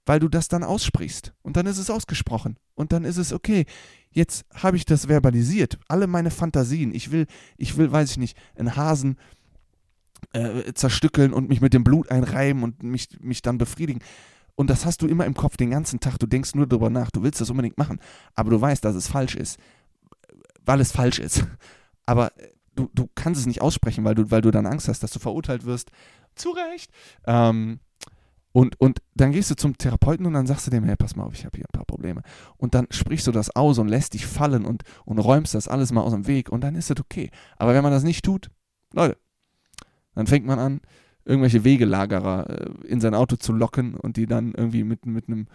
weil 0.05 0.19
du 0.19 0.27
das 0.27 0.47
dann 0.47 0.63
aussprichst 0.63 1.33
und 1.41 1.57
dann 1.57 1.65
ist 1.65 1.77
es 1.77 1.89
ausgesprochen 1.89 2.57
und 2.75 2.91
dann 2.91 3.03
ist 3.03 3.17
es 3.17 3.33
okay. 3.33 3.65
Jetzt 4.11 4.45
habe 4.53 4.77
ich 4.77 4.85
das 4.85 5.07
verbalisiert, 5.07 5.77
alle 5.87 6.07
meine 6.07 6.31
Fantasien. 6.31 6.93
Ich 6.93 7.11
will, 7.11 7.27
ich 7.57 7.75
will, 7.77 7.91
weiß 7.91 8.11
ich 8.11 8.17
nicht, 8.17 8.37
einen 8.55 8.75
Hasen 8.75 9.17
äh, 10.33 10.73
zerstückeln 10.73 11.33
und 11.33 11.49
mich 11.49 11.61
mit 11.61 11.73
dem 11.73 11.83
Blut 11.83 12.09
einreiben 12.09 12.63
und 12.63 12.81
mich, 12.83 13.09
mich 13.19 13.41
dann 13.41 13.57
befriedigen. 13.57 14.01
Und 14.55 14.69
das 14.69 14.85
hast 14.85 15.01
du 15.01 15.07
immer 15.07 15.25
im 15.25 15.33
Kopf 15.33 15.57
den 15.57 15.71
ganzen 15.71 15.99
Tag. 15.99 16.17
Du 16.17 16.27
denkst 16.27 16.55
nur 16.55 16.65
darüber 16.65 16.89
nach. 16.89 17.11
Du 17.11 17.23
willst 17.23 17.41
das 17.41 17.49
unbedingt 17.49 17.77
machen. 17.77 17.99
Aber 18.35 18.51
du 18.51 18.59
weißt, 18.59 18.83
dass 18.85 18.95
es 18.95 19.07
falsch 19.07 19.35
ist. 19.35 19.59
Weil 20.63 20.79
es 20.79 20.91
falsch 20.91 21.19
ist. 21.19 21.45
Aber 22.05 22.31
du, 22.75 22.89
du 22.93 23.09
kannst 23.15 23.41
es 23.41 23.47
nicht 23.47 23.61
aussprechen, 23.61 24.05
weil 24.05 24.15
du, 24.15 24.31
weil 24.31 24.41
du 24.41 24.51
dann 24.51 24.65
Angst 24.65 24.87
hast, 24.87 25.03
dass 25.03 25.11
du 25.11 25.19
verurteilt 25.19 25.65
wirst. 25.65 25.91
Zu 26.35 26.51
Recht. 26.51 26.91
Ähm, 27.25 27.79
und, 28.55 28.79
und 28.79 28.99
dann 29.15 29.33
gehst 29.33 29.51
du 29.51 29.55
zum 29.57 29.77
Therapeuten 29.77 30.25
und 30.25 30.31
dann 30.31 30.47
sagst 30.47 30.65
du 30.65 30.71
dem, 30.71 30.85
hey, 30.85 30.95
pass 30.95 31.17
mal 31.17 31.25
auf, 31.25 31.33
ich 31.33 31.43
habe 31.43 31.57
hier 31.57 31.65
ein 31.65 31.73
paar 31.73 31.83
Probleme. 31.83 32.21
Und 32.55 32.73
dann 32.73 32.87
sprichst 32.89 33.27
du 33.27 33.33
das 33.33 33.53
aus 33.53 33.79
und 33.79 33.89
lässt 33.89 34.13
dich 34.13 34.25
fallen 34.25 34.63
und, 34.63 34.83
und 35.03 35.19
räumst 35.19 35.53
das 35.55 35.67
alles 35.67 35.91
mal 35.91 35.99
aus 35.99 36.13
dem 36.13 36.25
Weg 36.25 36.49
und 36.49 36.61
dann 36.61 36.75
ist 36.75 36.89
es 36.89 36.97
okay. 36.97 37.31
Aber 37.57 37.73
wenn 37.73 37.83
man 37.83 37.91
das 37.91 38.03
nicht 38.03 38.23
tut, 38.23 38.49
Leute, 38.93 39.17
dann 40.13 40.25
fängt 40.25 40.45
man 40.45 40.57
an, 40.59 40.79
irgendwelche 41.25 41.65
Wegelagerer 41.65 42.49
äh, 42.49 42.87
in 42.87 43.01
sein 43.01 43.13
Auto 43.13 43.35
zu 43.35 43.51
locken 43.51 43.95
und 43.95 44.15
die 44.15 44.25
dann 44.25 44.53
irgendwie 44.53 44.85
mit, 44.85 45.05
mit, 45.05 45.27
einem, 45.27 45.47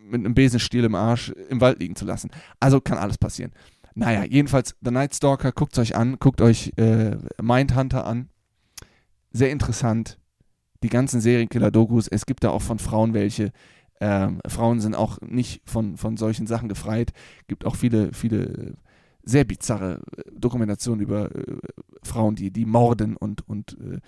mit 0.00 0.18
einem 0.18 0.34
Besenstiel 0.34 0.82
im 0.82 0.96
Arsch 0.96 1.28
im 1.50 1.60
Wald 1.60 1.78
liegen 1.78 1.94
zu 1.94 2.04
lassen. 2.04 2.32
Also 2.58 2.80
kann 2.80 2.98
alles 2.98 3.16
passieren. 3.16 3.52
Naja, 3.94 4.24
jedenfalls, 4.24 4.74
The 4.80 4.90
Night 4.90 5.14
Stalker, 5.14 5.52
guckt 5.52 5.78
euch 5.78 5.94
an, 5.94 6.16
guckt 6.18 6.40
euch 6.40 6.72
äh, 6.78 7.16
Mindhunter 7.40 8.04
an. 8.04 8.28
Sehr 9.30 9.52
interessant. 9.52 10.18
Die 10.84 10.90
ganzen 10.90 11.22
Serienkiller-Dokus, 11.22 12.08
es 12.08 12.26
gibt 12.26 12.44
da 12.44 12.50
auch 12.50 12.60
von 12.60 12.78
Frauen 12.78 13.14
welche. 13.14 13.52
Ähm, 14.02 14.42
Frauen 14.46 14.80
sind 14.80 14.94
auch 14.94 15.18
nicht 15.22 15.62
von, 15.64 15.96
von 15.96 16.18
solchen 16.18 16.46
Sachen 16.46 16.68
gefreit. 16.68 17.14
Gibt 17.48 17.64
auch 17.64 17.74
viele, 17.74 18.12
viele 18.12 18.74
sehr 19.22 19.44
bizarre 19.44 20.02
äh, 20.14 20.22
Dokumentationen 20.38 21.00
über 21.00 21.34
äh, 21.34 21.56
Frauen, 22.02 22.34
die, 22.34 22.50
die 22.50 22.66
morden 22.66 23.16
und, 23.16 23.48
und 23.48 23.78
äh, 23.80 24.00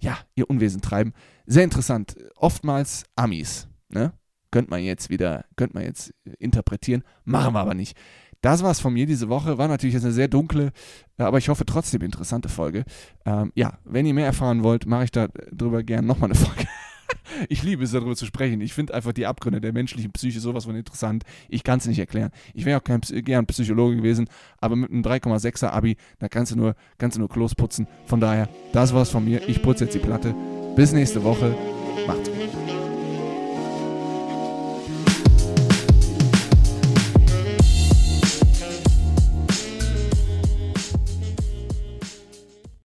ja, 0.00 0.18
ihr 0.34 0.50
Unwesen 0.50 0.80
treiben. 0.80 1.12
Sehr 1.46 1.62
interessant. 1.62 2.16
Oftmals 2.34 3.04
Amis, 3.14 3.68
ne? 3.88 4.12
Könnte 4.50 4.70
man 4.70 4.82
jetzt 4.82 5.10
wieder, 5.10 5.44
könnte 5.54 5.76
man 5.76 5.84
jetzt 5.84 6.12
interpretieren, 6.40 7.04
machen 7.24 7.54
wir 7.54 7.60
aber 7.60 7.74
nicht. 7.74 7.96
Das 8.40 8.62
war's 8.62 8.80
von 8.80 8.92
mir 8.92 9.06
diese 9.06 9.28
Woche. 9.28 9.58
War 9.58 9.68
natürlich 9.68 9.94
jetzt 9.94 10.04
eine 10.04 10.12
sehr 10.12 10.28
dunkle, 10.28 10.70
äh, 11.18 11.24
aber 11.24 11.38
ich 11.38 11.48
hoffe 11.48 11.66
trotzdem 11.66 12.02
interessante 12.02 12.48
Folge. 12.48 12.84
Ähm, 13.24 13.52
ja, 13.54 13.78
wenn 13.84 14.06
ihr 14.06 14.14
mehr 14.14 14.26
erfahren 14.26 14.62
wollt, 14.62 14.86
mache 14.86 15.04
ich 15.04 15.10
darüber 15.10 15.82
gerne 15.82 16.06
nochmal 16.06 16.30
eine 16.30 16.38
Folge. 16.38 16.66
ich 17.48 17.62
liebe 17.62 17.82
es, 17.82 17.92
darüber 17.92 18.14
zu 18.14 18.26
sprechen. 18.26 18.60
Ich 18.60 18.74
finde 18.74 18.94
einfach 18.94 19.12
die 19.12 19.26
Abgründe 19.26 19.60
der 19.60 19.72
menschlichen 19.72 20.12
Psyche 20.12 20.40
sowas 20.40 20.66
von 20.66 20.76
interessant. 20.76 21.24
Ich 21.48 21.64
kann 21.64 21.78
es 21.78 21.86
nicht 21.86 21.98
erklären. 21.98 22.30
Ich 22.54 22.64
wäre 22.64 22.78
auch 22.78 22.84
kein, 22.84 23.00
gern 23.00 23.46
Psychologe 23.46 23.96
gewesen, 23.96 24.28
aber 24.60 24.76
mit 24.76 24.90
einem 24.90 25.02
3,6er 25.02 25.68
Abi, 25.68 25.96
da 26.18 26.28
kannst 26.28 26.52
du 26.52 26.56
nur, 26.56 26.74
kannst 26.98 27.16
du 27.16 27.20
nur 27.20 27.28
Klos 27.28 27.54
putzen. 27.54 27.88
Von 28.06 28.20
daher, 28.20 28.48
das 28.72 28.94
war's 28.94 29.10
von 29.10 29.24
mir. 29.24 29.48
Ich 29.48 29.62
putze 29.62 29.84
jetzt 29.84 29.94
die 29.94 30.00
Platte. 30.00 30.34
Bis 30.76 30.92
nächste 30.92 31.24
Woche. 31.24 31.56
Macht's 32.06 32.30
gut. 32.30 32.77